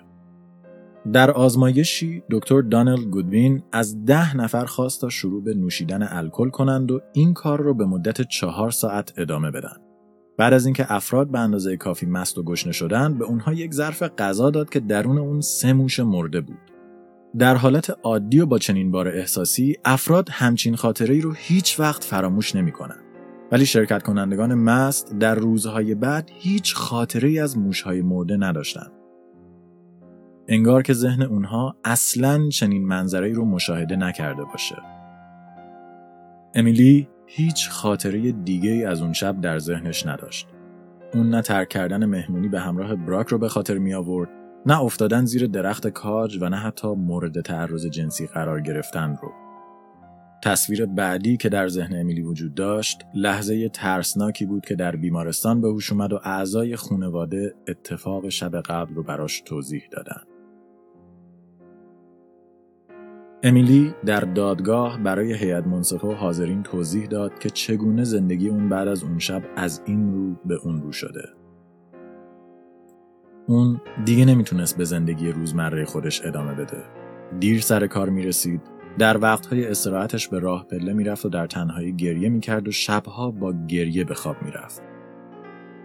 در 1.12 1.30
آزمایشی 1.30 2.22
دکتر 2.30 2.60
دانل 2.60 3.04
گودوین 3.04 3.62
از 3.72 4.04
ده 4.04 4.36
نفر 4.36 4.64
خواست 4.64 5.00
تا 5.00 5.08
شروع 5.08 5.44
به 5.44 5.54
نوشیدن 5.54 6.08
الکل 6.10 6.48
کنند 6.48 6.90
و 6.90 7.00
این 7.12 7.34
کار 7.34 7.60
رو 7.60 7.74
به 7.74 7.86
مدت 7.86 8.22
چهار 8.22 8.70
ساعت 8.70 9.12
ادامه 9.16 9.50
بدن. 9.50 9.76
بعد 10.38 10.52
از 10.52 10.66
اینکه 10.66 10.92
افراد 10.92 11.30
به 11.30 11.38
اندازه 11.38 11.76
کافی 11.76 12.06
مست 12.06 12.38
و 12.38 12.42
گشنه 12.42 12.72
شدند 12.72 13.18
به 13.18 13.24
اونها 13.24 13.52
یک 13.52 13.74
ظرف 13.74 14.02
غذا 14.02 14.50
داد 14.50 14.70
که 14.70 14.80
درون 14.80 15.18
اون 15.18 15.40
سه 15.40 15.72
موش 15.72 16.00
مرده 16.00 16.40
بود. 16.40 16.58
در 17.38 17.56
حالت 17.56 17.96
عادی 18.02 18.40
و 18.40 18.46
با 18.46 18.58
چنین 18.58 18.90
بار 18.90 19.08
احساسی 19.08 19.76
افراد 19.84 20.28
همچین 20.30 20.76
خاطره 20.76 21.14
ای 21.14 21.20
رو 21.20 21.32
هیچ 21.32 21.80
وقت 21.80 22.04
فراموش 22.04 22.54
نمی‌کنن. 22.54 23.05
ولی 23.52 23.66
شرکت 23.66 24.02
کنندگان 24.02 24.54
مست 24.54 25.18
در 25.18 25.34
روزهای 25.34 25.94
بعد 25.94 26.30
هیچ 26.34 26.74
خاطره 26.74 27.42
از 27.42 27.58
موشهای 27.58 28.02
مرده 28.02 28.36
نداشتند 28.36 28.92
انگار 30.48 30.82
که 30.82 30.92
ذهن 30.92 31.22
اونها 31.22 31.76
اصلا 31.84 32.48
چنین 32.48 32.86
منظره 32.86 33.32
رو 33.32 33.44
مشاهده 33.44 33.96
نکرده 33.96 34.44
باشه 34.44 34.76
امیلی 36.54 37.08
هیچ 37.26 37.70
خاطره 37.70 38.32
دیگه 38.32 38.88
از 38.88 39.02
اون 39.02 39.12
شب 39.12 39.40
در 39.40 39.58
ذهنش 39.58 40.06
نداشت. 40.06 40.48
اون 41.14 41.30
نه 41.30 41.42
ترک 41.42 41.68
کردن 41.68 42.04
مهمونی 42.04 42.48
به 42.48 42.60
همراه 42.60 42.94
براک 42.94 43.26
رو 43.26 43.38
به 43.38 43.48
خاطر 43.48 43.78
می 43.78 43.94
آورد، 43.94 44.28
نه 44.66 44.82
افتادن 44.82 45.24
زیر 45.24 45.46
درخت 45.46 45.86
کاج 45.86 46.38
و 46.42 46.48
نه 46.48 46.56
حتی 46.56 46.88
مورد 46.88 47.40
تعرض 47.40 47.86
جنسی 47.86 48.26
قرار 48.26 48.60
گرفتن 48.60 49.16
رو. 49.22 49.32
تصویر 50.44 50.86
بعدی 50.86 51.36
که 51.36 51.48
در 51.48 51.68
ذهن 51.68 52.00
امیلی 52.00 52.22
وجود 52.22 52.54
داشت 52.54 53.02
لحظه 53.14 53.68
ترسناکی 53.68 54.46
بود 54.46 54.66
که 54.66 54.74
در 54.74 54.96
بیمارستان 54.96 55.60
به 55.60 55.68
هوش 55.68 55.92
اومد 55.92 56.12
و 56.12 56.20
اعضای 56.24 56.76
خونواده 56.76 57.54
اتفاق 57.68 58.28
شب 58.28 58.60
قبل 58.60 58.94
رو 58.94 59.02
براش 59.02 59.40
توضیح 59.40 59.82
دادن. 59.90 60.20
امیلی 63.42 63.94
در 64.06 64.20
دادگاه 64.20 65.02
برای 65.02 65.34
هیئت 65.34 65.66
منصفه 65.66 66.06
و 66.06 66.12
حاضرین 66.12 66.62
توضیح 66.62 67.06
داد 67.06 67.38
که 67.38 67.50
چگونه 67.50 68.04
زندگی 68.04 68.48
اون 68.48 68.68
بعد 68.68 68.88
از 68.88 69.02
اون 69.02 69.18
شب 69.18 69.42
از 69.56 69.82
این 69.86 70.12
رو 70.12 70.34
به 70.44 70.54
اون 70.54 70.82
رو 70.82 70.92
شده. 70.92 71.28
اون 73.46 73.80
دیگه 74.04 74.24
نمی‌تونست 74.24 74.76
به 74.76 74.84
زندگی 74.84 75.28
روزمره 75.28 75.84
خودش 75.84 76.24
ادامه 76.24 76.54
بده. 76.54 76.82
دیر 77.40 77.60
سر 77.60 77.86
کار 77.86 78.08
می‌رسید، 78.08 78.60
در 78.98 79.18
وقتهای 79.18 79.66
استراحتش 79.66 80.28
به 80.28 80.38
راه 80.38 80.66
پله 80.66 80.92
می‌رفت 80.92 81.26
و 81.26 81.28
در 81.28 81.46
تنهایی 81.46 81.96
گریه 81.96 82.28
می‌کرد 82.28 82.68
و 82.68 82.72
شبها 82.72 83.30
با 83.30 83.54
گریه 83.68 84.04
به 84.04 84.14
خواب 84.14 84.36
می‌رفت. 84.42 84.82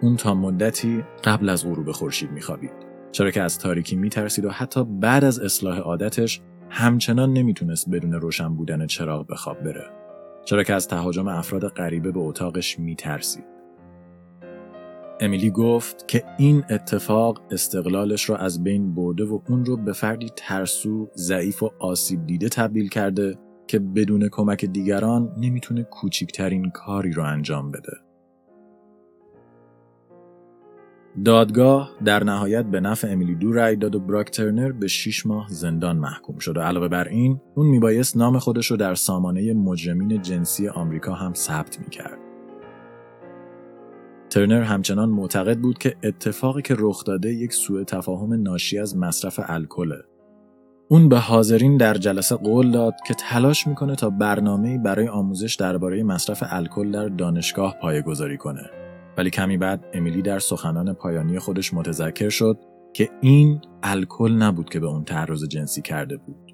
اون 0.01 0.15
تا 0.15 0.35
مدتی 0.35 1.03
قبل 1.23 1.49
از 1.49 1.65
غروب 1.65 1.91
خورشید 1.91 2.31
میخوابید. 2.31 2.91
چرا 3.11 3.31
که 3.31 3.41
از 3.41 3.59
تاریکی 3.59 3.95
میترسید 3.95 4.45
و 4.45 4.49
حتی 4.49 4.83
بعد 4.83 5.23
از 5.23 5.39
اصلاح 5.39 5.77
عادتش 5.77 6.41
همچنان 6.69 7.33
نمی‌تونست 7.33 7.89
بدون 7.89 8.13
روشن 8.13 8.55
بودن 8.55 8.87
چراغ 8.87 9.27
به 9.27 9.35
خواب 9.35 9.63
بره 9.63 9.83
چرا 10.45 10.63
که 10.63 10.73
از 10.73 10.87
تهاجم 10.87 11.27
افراد 11.27 11.67
غریبه 11.67 12.11
به 12.11 12.19
اتاقش 12.19 12.79
میترسید 12.79 13.60
امیلی 15.21 15.51
گفت 15.51 16.07
که 16.07 16.23
این 16.37 16.63
اتفاق 16.69 17.41
استقلالش 17.51 18.23
رو 18.23 18.35
از 18.35 18.63
بین 18.63 18.95
برده 18.95 19.23
و 19.23 19.39
اون 19.49 19.65
رو 19.65 19.77
به 19.77 19.93
فردی 19.93 20.29
ترسو، 20.35 21.09
ضعیف 21.15 21.63
و 21.63 21.71
آسیب 21.79 22.27
دیده 22.27 22.49
تبدیل 22.49 22.89
کرده 22.89 23.37
که 23.67 23.79
بدون 23.79 24.29
کمک 24.31 24.65
دیگران 24.65 25.35
نمی‌تونه 25.37 25.83
کوچکترین 25.83 26.69
کاری 26.69 27.11
رو 27.11 27.23
انجام 27.23 27.71
بده. 27.71 27.93
دادگاه 31.25 31.91
در 32.05 32.23
نهایت 32.23 32.65
به 32.65 32.79
نفع 32.79 33.11
امیلی 33.11 33.35
دو 33.35 33.51
رای 33.51 33.75
داد 33.75 33.95
و 33.95 33.99
براک 33.99 34.31
ترنر 34.31 34.71
به 34.71 34.87
6 34.87 35.25
ماه 35.25 35.47
زندان 35.49 35.97
محکوم 35.97 36.37
شد 36.39 36.57
و 36.57 36.61
علاوه 36.61 36.87
بر 36.87 37.07
این 37.07 37.41
اون 37.55 37.67
میبایست 37.67 38.17
نام 38.17 38.39
خودش 38.39 38.71
رو 38.71 38.77
در 38.77 38.95
سامانه 38.95 39.53
مجرمین 39.53 40.21
جنسی 40.21 40.67
آمریکا 40.67 41.13
هم 41.13 41.33
ثبت 41.33 41.79
می‌کرد. 41.79 42.30
ترنر 44.31 44.61
همچنان 44.61 45.09
معتقد 45.09 45.57
بود 45.57 45.77
که 45.77 45.95
اتفاقی 46.03 46.61
که 46.61 46.75
رخ 46.77 47.03
داده 47.03 47.33
یک 47.33 47.53
سوء 47.53 47.83
تفاهم 47.83 48.33
ناشی 48.33 48.79
از 48.79 48.97
مصرف 48.97 49.39
الکله. 49.47 50.03
اون 50.89 51.09
به 51.09 51.17
حاضرین 51.17 51.77
در 51.77 51.93
جلسه 51.93 52.35
قول 52.35 52.71
داد 52.71 52.93
که 53.07 53.13
تلاش 53.13 53.67
می‌کنه 53.67 53.95
تا 53.95 54.09
برنامه‌ای 54.09 54.77
برای 54.77 55.07
آموزش 55.07 55.55
درباره 55.55 56.03
مصرف 56.03 56.43
الکل 56.49 56.91
در 56.91 57.07
دانشگاه 57.07 57.75
پایه‌گذاری 57.81 58.37
کنه. 58.37 58.69
ولی 59.17 59.29
کمی 59.29 59.57
بعد 59.57 59.85
امیلی 59.93 60.21
در 60.21 60.39
سخنان 60.39 60.93
پایانی 60.93 61.39
خودش 61.39 61.73
متذکر 61.73 62.29
شد 62.29 62.59
که 62.93 63.09
این 63.21 63.61
الکل 63.83 64.31
نبود 64.31 64.69
که 64.69 64.79
به 64.79 64.87
اون 64.87 65.03
تعرض 65.03 65.47
جنسی 65.47 65.81
کرده 65.81 66.17
بود. 66.17 66.51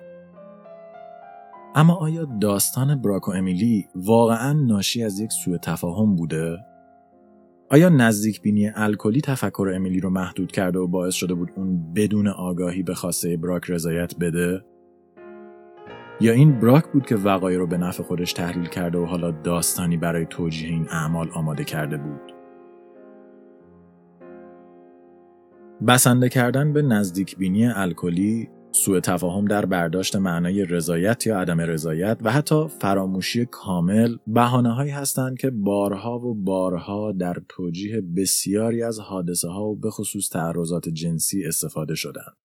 اما 1.75 1.95
آیا 1.95 2.27
داستان 2.41 3.01
براک 3.01 3.27
و 3.27 3.31
امیلی 3.31 3.85
واقعا 3.95 4.53
ناشی 4.53 5.03
از 5.03 5.19
یک 5.19 5.31
سوء 5.31 5.57
تفاهم 5.57 6.15
بوده؟ 6.15 6.57
آیا 7.69 7.89
نزدیک 7.89 8.41
بینی 8.41 8.71
الکلی 8.75 9.21
تفکر 9.21 9.71
امیلی 9.75 9.99
رو 9.99 10.09
محدود 10.09 10.51
کرده 10.51 10.79
و 10.79 10.87
باعث 10.87 11.13
شده 11.13 11.33
بود 11.33 11.51
اون 11.55 11.93
بدون 11.93 12.27
آگاهی 12.27 12.83
به 12.83 12.93
خواسته 12.93 13.37
براک 13.37 13.63
رضایت 13.69 14.15
بده؟ 14.19 14.65
یا 16.21 16.33
این 16.33 16.59
براک 16.59 16.85
بود 16.87 17.05
که 17.05 17.15
وقایع 17.15 17.57
رو 17.57 17.67
به 17.67 17.77
نفع 17.77 18.03
خودش 18.03 18.33
تحلیل 18.33 18.65
کرده 18.65 18.97
و 18.97 19.05
حالا 19.05 19.31
داستانی 19.31 19.97
برای 19.97 20.25
توجیه 20.25 20.69
این 20.69 20.87
اعمال 20.89 21.29
آماده 21.33 21.63
کرده 21.63 21.97
بود؟ 21.97 22.33
بسنده 25.87 26.29
کردن 26.29 26.73
به 26.73 26.81
نزدیک 26.81 27.37
بینی 27.37 27.67
الکلی 27.67 28.49
سوء 28.77 28.99
تفاهم 28.99 29.45
در 29.45 29.65
برداشت 29.65 30.15
معنای 30.15 30.65
رضایت 30.65 31.27
یا 31.27 31.39
عدم 31.39 31.61
رضایت 31.61 32.17
و 32.21 32.31
حتی 32.31 32.67
فراموشی 32.67 33.45
کامل 33.45 34.17
بهانه 34.27 34.73
هایی 34.73 34.91
هستند 34.91 35.37
که 35.37 35.49
بارها 35.49 36.19
و 36.19 36.43
بارها 36.43 37.11
در 37.11 37.41
توجیه 37.49 38.01
بسیاری 38.01 38.83
از 38.83 38.99
حادثه 38.99 39.47
ها 39.47 39.65
و 39.65 39.75
به 39.75 39.89
خصوص 39.89 40.29
تعرضات 40.29 40.89
جنسی 40.89 41.45
استفاده 41.45 41.95
شدند. 41.95 42.37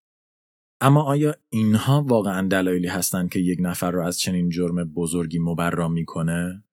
اما 0.81 1.03
آیا 1.03 1.35
اینها 1.49 2.05
واقعا 2.09 2.49
دلایلی 2.49 2.89
هستند 2.89 3.31
که 3.31 3.39
یک 3.39 3.59
نفر 3.61 3.91
را 3.91 4.07
از 4.07 4.19
چنین 4.19 4.49
جرم 4.49 4.85
بزرگی 4.85 5.39
مبرا 5.39 5.89
می‌کنه؟ 5.89 6.65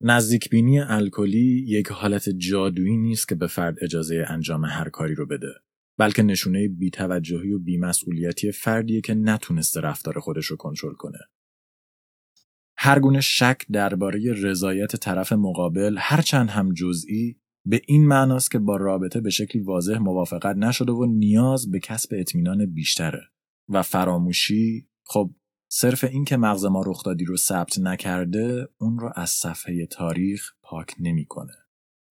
نزدیکبینی 0.00 0.80
الکلی 0.80 1.64
یک 1.68 1.88
حالت 1.88 2.28
جادویی 2.28 2.96
نیست 2.96 3.28
که 3.28 3.34
به 3.34 3.46
فرد 3.46 3.76
اجازه 3.82 4.24
انجام 4.28 4.64
هر 4.64 4.88
کاری 4.88 5.14
رو 5.14 5.26
بده. 5.26 5.54
بلکه 5.98 6.22
نشونه 6.22 6.68
بیتوجهی 6.68 7.52
و 7.52 7.58
بیمسئولیتی 7.58 8.52
فردیه 8.52 9.00
که 9.00 9.14
نتونسته 9.14 9.80
رفتار 9.80 10.20
خودش 10.20 10.46
رو 10.46 10.56
کنترل 10.56 10.94
کنه. 10.94 11.18
هر 12.76 13.00
گونه 13.00 13.20
شک 13.20 13.62
درباره 13.72 14.32
رضایت 14.32 14.96
طرف 14.96 15.32
مقابل 15.32 15.96
هرچند 15.98 16.50
هم 16.50 16.72
جزئی 16.72 17.36
به 17.66 17.82
این 17.86 18.06
معناست 18.06 18.50
که 18.50 18.58
با 18.58 18.76
رابطه 18.76 19.20
به 19.20 19.30
شکلی 19.30 19.62
واضح 19.62 19.98
موافقت 19.98 20.56
نشده 20.56 20.92
و 20.92 21.06
نیاز 21.06 21.70
به 21.70 21.80
کسب 21.80 22.14
اطمینان 22.18 22.66
بیشتره 22.66 23.22
و 23.68 23.82
فراموشی 23.82 24.88
خب 25.04 25.34
صرف 25.68 26.04
این 26.04 26.24
که 26.24 26.36
مغز 26.36 26.64
ما 26.64 26.82
رخدادی 26.86 27.24
رو 27.24 27.36
ثبت 27.36 27.78
نکرده 27.78 28.68
اون 28.78 28.98
رو 28.98 29.12
از 29.16 29.30
صفحه 29.30 29.86
تاریخ 29.86 30.50
پاک 30.62 30.94
نمی‌کنه 31.00 31.54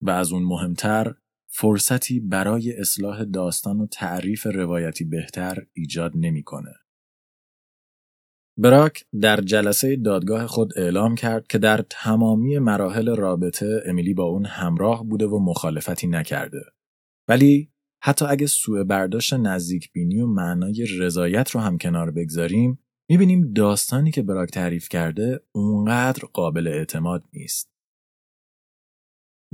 و 0.00 0.10
از 0.10 0.32
اون 0.32 0.42
مهمتر 0.42 1.14
فرصتی 1.56 2.20
برای 2.20 2.76
اصلاح 2.76 3.24
داستان 3.24 3.80
و 3.80 3.86
تعریف 3.86 4.46
روایتی 4.46 5.04
بهتر 5.04 5.66
ایجاد 5.72 6.12
نمی‌کنه. 6.14 6.74
براک 8.58 9.04
در 9.20 9.40
جلسه 9.40 9.96
دادگاه 9.96 10.46
خود 10.46 10.78
اعلام 10.78 11.14
کرد 11.14 11.46
که 11.46 11.58
در 11.58 11.84
تمامی 11.90 12.58
مراحل 12.58 13.16
رابطه 13.16 13.82
امیلی 13.86 14.14
با 14.14 14.24
اون 14.24 14.46
همراه 14.46 15.04
بوده 15.04 15.26
و 15.26 15.38
مخالفتی 15.38 16.06
نکرده. 16.06 16.60
ولی 17.28 17.72
حتی 18.02 18.24
اگه 18.24 18.46
سوء 18.46 18.84
برداشت 18.84 19.34
نزدیک 19.34 19.92
بینی 19.92 20.20
و 20.20 20.26
معنای 20.26 20.86
رضایت 20.98 21.50
رو 21.50 21.60
هم 21.60 21.78
کنار 21.78 22.10
بگذاریم 22.10 22.78
می‌بینیم 23.10 23.52
داستانی 23.52 24.10
که 24.10 24.22
براک 24.22 24.50
تعریف 24.50 24.88
کرده 24.88 25.40
اونقدر 25.52 26.22
قابل 26.32 26.68
اعتماد 26.68 27.24
نیست. 27.32 27.73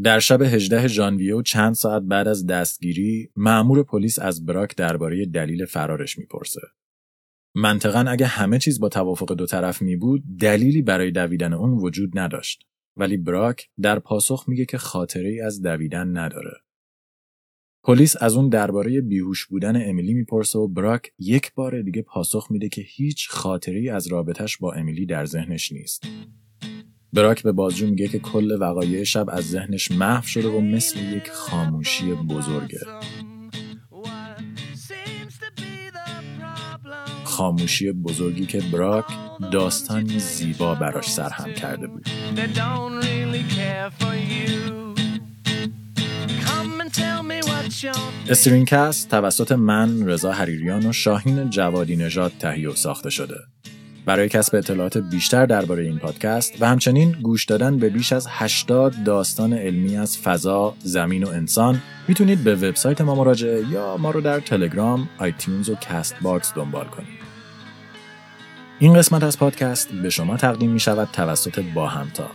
در 0.02 0.18
شب 0.18 0.42
18 0.42 0.88
ژانویه 0.88 1.34
و 1.34 1.42
چند 1.42 1.74
ساعت 1.74 2.02
بعد 2.02 2.28
از 2.28 2.46
دستگیری 2.46 3.30
مأمور 3.36 3.82
پلیس 3.82 4.18
از 4.18 4.46
براک 4.46 4.76
درباره 4.76 5.26
دلیل 5.26 5.64
فرارش 5.64 6.18
می‌پرسه. 6.18 6.60
منطقا 7.54 8.04
اگه 8.08 8.26
همه 8.26 8.58
چیز 8.58 8.80
با 8.80 8.88
توافق 8.88 9.34
دو 9.34 9.46
طرف 9.46 9.82
می 9.82 9.96
بود 9.96 10.22
دلیلی 10.40 10.82
برای 10.82 11.10
دویدن 11.10 11.52
اون 11.52 11.70
وجود 11.70 12.18
نداشت 12.18 12.66
ولی 12.96 13.16
براک 13.16 13.68
در 13.80 13.98
پاسخ 13.98 14.44
میگه 14.48 14.64
که 14.64 14.78
خاطره 14.78 15.28
ای 15.28 15.40
از 15.40 15.62
دویدن 15.62 16.16
نداره. 16.16 16.52
پلیس 17.84 18.22
از 18.22 18.36
اون 18.36 18.48
درباره 18.48 19.00
بیهوش 19.00 19.46
بودن 19.46 19.88
امیلی 19.88 20.14
می‌پرسه 20.14 20.58
و 20.58 20.68
براک 20.68 21.12
یک 21.18 21.54
بار 21.54 21.82
دیگه 21.82 22.02
پاسخ 22.02 22.50
میده 22.50 22.68
که 22.68 22.82
هیچ 22.86 23.28
خاطری 23.28 23.90
از 23.90 24.06
رابطش 24.06 24.58
با 24.58 24.72
امیلی 24.72 25.06
در 25.06 25.24
ذهنش 25.24 25.72
نیست. 25.72 26.06
براک 27.12 27.42
به 27.42 27.52
بازجو 27.52 27.86
میگه 27.86 28.08
که 28.08 28.18
کل 28.18 28.56
وقایع 28.60 29.04
شب 29.04 29.26
از 29.28 29.50
ذهنش 29.50 29.90
محو 29.90 30.26
شده 30.26 30.48
و 30.48 30.60
مثل 30.60 30.98
یک 30.98 31.30
خاموشی 31.30 32.12
بزرگه. 32.12 32.80
خاموشی 37.24 37.92
بزرگی 37.92 38.46
که 38.46 38.60
براک 38.72 39.04
داستانی 39.52 40.18
زیبا 40.18 40.74
براش 40.74 41.10
سرهم 41.10 41.52
کرده 41.52 41.86
بود. 41.86 42.06
StringCast 48.28 49.10
توسط 49.10 49.52
من 49.52 50.08
رضا 50.08 50.32
حریریان 50.32 50.86
و 50.86 50.92
شاهین 50.92 51.50
جوادی 51.50 51.96
نژاد 51.96 52.32
تهیه 52.38 52.70
و 52.70 52.74
ساخته 52.74 53.10
شده. 53.10 53.36
برای 54.10 54.28
کسب 54.28 54.56
اطلاعات 54.56 54.98
بیشتر 54.98 55.46
درباره 55.46 55.82
این 55.82 55.98
پادکست 55.98 56.62
و 56.62 56.66
همچنین 56.66 57.12
گوش 57.12 57.44
دادن 57.44 57.78
به 57.78 57.88
بیش 57.88 58.12
از 58.12 58.26
80 58.30 59.04
داستان 59.04 59.52
علمی 59.52 59.96
از 59.96 60.18
فضا، 60.18 60.74
زمین 60.78 61.24
و 61.24 61.28
انسان 61.28 61.82
می‌تونید 62.08 62.44
به 62.44 62.54
وبسایت 62.54 63.00
ما 63.00 63.14
مراجعه 63.14 63.68
یا 63.70 63.96
ما 63.96 64.10
رو 64.10 64.20
در 64.20 64.40
تلگرام، 64.40 65.08
iTunes 65.18 65.70
و 65.70 65.74
Castbox 65.74 66.54
دنبال 66.54 66.84
کنید. 66.84 67.20
این 68.78 68.94
قسمت 68.94 69.22
از 69.22 69.38
پادکست 69.38 69.88
به 69.92 70.10
شما 70.10 70.36
تقدیم 70.36 70.70
می 70.70 70.80
شود 70.80 71.08
توسط 71.12 71.64
با 71.74 71.86
همتا. 71.86 72.30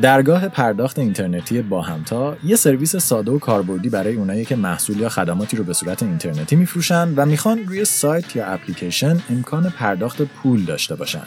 درگاه 0.00 0.48
پرداخت 0.48 0.98
اینترنتی 0.98 1.62
با 1.62 1.82
همتا 1.82 2.36
یه 2.44 2.56
سرویس 2.56 2.96
ساده 2.96 3.30
و 3.30 3.38
کاربردی 3.38 3.88
برای 3.88 4.14
اونایی 4.14 4.44
که 4.44 4.56
محصول 4.56 5.00
یا 5.00 5.08
خدماتی 5.08 5.56
رو 5.56 5.64
به 5.64 5.72
صورت 5.72 6.02
اینترنتی 6.02 6.56
میفروشن 6.56 7.14
و 7.16 7.26
می‌خوان 7.26 7.58
روی 7.66 7.84
سایت 7.84 8.36
یا 8.36 8.46
اپلیکیشن 8.46 9.20
امکان 9.30 9.70
پرداخت 9.70 10.22
پول 10.22 10.64
داشته 10.64 10.94
باشن. 10.94 11.22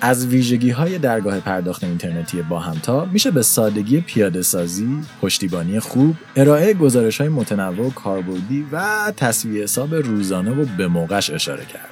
از 0.00 0.26
ویژگی 0.26 0.70
های 0.70 0.98
درگاه 0.98 1.40
پرداخت 1.40 1.84
اینترنتی 1.84 2.42
با 2.42 2.60
همتا 2.60 3.04
میشه 3.04 3.30
به 3.30 3.42
سادگی 3.42 4.00
پیاده 4.00 4.42
سازی، 4.42 5.00
پشتیبانی 5.22 5.80
خوب، 5.80 6.16
ارائه 6.36 6.74
گزارش 6.74 7.20
های 7.20 7.28
متنوع 7.28 7.86
و 7.86 7.90
کاربردی 7.90 8.66
و 8.72 9.12
تصویه 9.16 9.62
حساب 9.62 9.94
روزانه 9.94 10.50
و 10.50 10.64
به 10.76 10.88
موقعش 10.88 11.30
اشاره 11.30 11.64
کرد. 11.64 11.91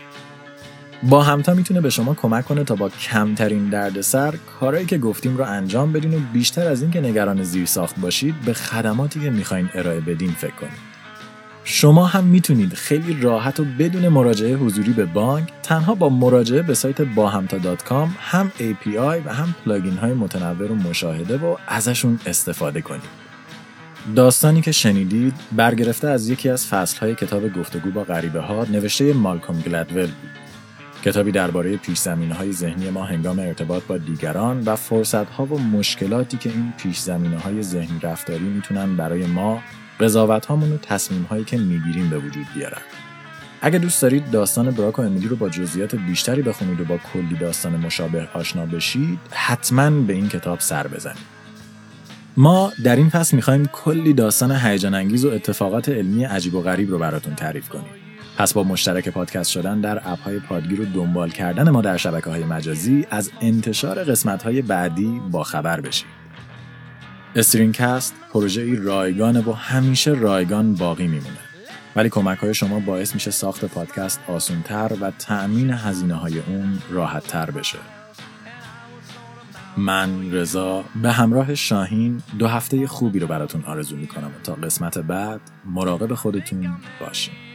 با 1.02 1.22
همتا 1.22 1.54
می‌تونه 1.54 1.80
به 1.80 1.90
شما 1.90 2.14
کمک 2.14 2.44
کنه 2.44 2.64
تا 2.64 2.74
با 2.74 2.88
کمترین 2.88 3.68
دردسر 3.68 4.34
کارهایی 4.60 4.86
که 4.86 4.98
گفتیم 4.98 5.36
رو 5.36 5.44
انجام 5.44 5.92
بدین 5.92 6.14
و 6.14 6.20
بیشتر 6.32 6.68
از 6.68 6.82
اینکه 6.82 7.00
نگران 7.00 7.42
زیر 7.42 7.66
ساخت 7.66 8.00
باشید 8.00 8.40
به 8.40 8.52
خدماتی 8.52 9.20
که 9.20 9.30
می‌خواین 9.30 9.70
ارائه 9.74 10.00
بدین 10.00 10.30
فکر 10.30 10.54
کنید. 10.54 10.90
شما 11.64 12.06
هم 12.06 12.24
می‌تونید 12.24 12.74
خیلی 12.74 13.20
راحت 13.20 13.60
و 13.60 13.64
بدون 13.78 14.08
مراجعه 14.08 14.56
حضوری 14.56 14.92
به 14.92 15.04
بانک 15.04 15.48
تنها 15.62 15.94
با 15.94 16.08
مراجعه 16.08 16.62
به 16.62 16.74
سایت 16.74 17.02
باهمتا.com 17.02 18.08
هم 18.20 18.52
API 18.58 19.26
و 19.26 19.34
هم 19.34 19.54
پلاگین 19.64 19.96
های 19.96 20.12
متنوع 20.12 20.68
رو 20.68 20.74
مشاهده 20.74 21.36
و 21.36 21.56
ازشون 21.68 22.20
استفاده 22.26 22.80
کنید. 22.80 23.30
داستانی 24.16 24.60
که 24.60 24.72
شنیدید 24.72 25.34
برگرفته 25.52 26.08
از 26.08 26.28
یکی 26.28 26.48
از 26.48 26.66
فصلهای 26.66 27.14
کتاب 27.14 27.52
گفتگو 27.52 27.90
با 27.90 28.04
غریبه 28.04 28.40
ها 28.40 28.64
نوشته 28.64 29.12
مالکوم 29.12 29.60
گلدول 29.60 30.06
بود. 30.06 30.39
کتابی 31.04 31.32
درباره 31.32 31.76
پیش 31.76 32.06
های 32.06 32.52
ذهنی 32.52 32.90
ما 32.90 33.04
هنگام 33.04 33.38
ارتباط 33.38 33.82
با 33.82 33.98
دیگران 33.98 34.60
و 34.60 34.76
فرصت 34.76 35.30
ها 35.30 35.44
و 35.44 35.58
مشکلاتی 35.58 36.36
که 36.36 36.50
این 36.50 36.72
پیش 36.78 36.98
زمینه 36.98 37.38
های 37.38 37.62
ذهنی 37.62 38.00
رفتاری 38.02 38.44
می‌تونن 38.44 38.96
برای 38.96 39.26
ما 39.26 39.62
قضاوت 40.00 40.46
هامون 40.46 40.72
و 40.72 40.76
تصمیم 40.76 41.22
هایی 41.22 41.44
که 41.44 41.56
می‌گیریم 41.56 42.10
به 42.10 42.18
وجود 42.18 42.46
بیارن. 42.54 42.82
اگه 43.62 43.78
دوست 43.78 44.02
دارید 44.02 44.30
داستان 44.30 44.70
براک 44.70 44.98
و 44.98 45.02
امیلی 45.02 45.28
رو 45.28 45.36
با 45.36 45.48
جزئیات 45.48 45.94
بیشتری 45.94 46.42
بخونید 46.42 46.80
و 46.80 46.84
با 46.84 46.98
کلی 47.12 47.36
داستان 47.40 47.76
مشابه 47.76 48.28
آشنا 48.34 48.66
بشید 48.66 49.18
حتما 49.30 49.90
به 49.90 50.12
این 50.12 50.28
کتاب 50.28 50.60
سر 50.60 50.86
بزنید 50.86 51.40
ما 52.36 52.72
در 52.84 52.96
این 52.96 53.08
فصل 53.08 53.36
می‌خوایم 53.36 53.66
کلی 53.66 54.12
داستان 54.12 54.52
هیجان 54.52 54.94
انگیز 54.94 55.24
و 55.24 55.30
اتفاقات 55.30 55.88
علمی 55.88 56.24
عجیب 56.24 56.54
و 56.54 56.62
غریب 56.62 56.90
رو 56.90 56.98
براتون 56.98 57.34
تعریف 57.34 57.68
کنیم 57.68 57.99
پس 58.40 58.57
مشترک 58.57 59.09
پادکست 59.09 59.50
شدن 59.50 59.81
در 59.81 60.03
اپ 60.05 60.20
های 60.20 60.38
پادگیر 60.38 60.81
و 60.81 60.85
دنبال 60.85 61.31
کردن 61.31 61.70
ما 61.70 61.83
در 61.83 61.96
شبکه 61.96 62.31
های 62.31 62.44
مجازی 62.44 63.07
از 63.11 63.31
انتشار 63.40 64.05
قسمت 64.05 64.42
های 64.42 64.62
بعدی 64.62 65.20
با 65.31 65.42
خبر 65.42 65.81
بشید. 65.81 66.07
استرینکست 67.37 68.14
پروژه 68.33 68.62
ای 68.62 68.76
رایگانه 68.76 69.40
و 69.40 69.53
همیشه 69.53 70.11
رایگان 70.11 70.74
باقی 70.74 71.07
میمونه. 71.07 71.38
ولی 71.96 72.09
کمک 72.09 72.38
های 72.38 72.55
شما 72.55 72.81
باعث 72.81 73.14
میشه 73.14 73.31
ساخت 73.31 73.64
پادکست 73.64 74.20
آسونتر 74.29 74.92
و 75.00 75.11
تأمین 75.11 75.70
هزینه 75.70 76.14
های 76.14 76.38
اون 76.38 76.79
راحت 76.90 77.26
تر 77.26 77.50
بشه. 77.50 77.79
من 79.76 80.33
رضا 80.33 80.85
به 81.03 81.12
همراه 81.12 81.55
شاهین 81.55 82.22
دو 82.38 82.46
هفته 82.46 82.87
خوبی 82.87 83.18
رو 83.18 83.26
براتون 83.26 83.64
آرزو 83.64 83.96
می‌کنم 83.96 84.29
و 84.29 84.42
تا 84.42 84.55
قسمت 84.55 84.98
بعد 84.98 85.40
مراقب 85.64 86.14
خودتون 86.14 86.76
باشین. 87.00 87.49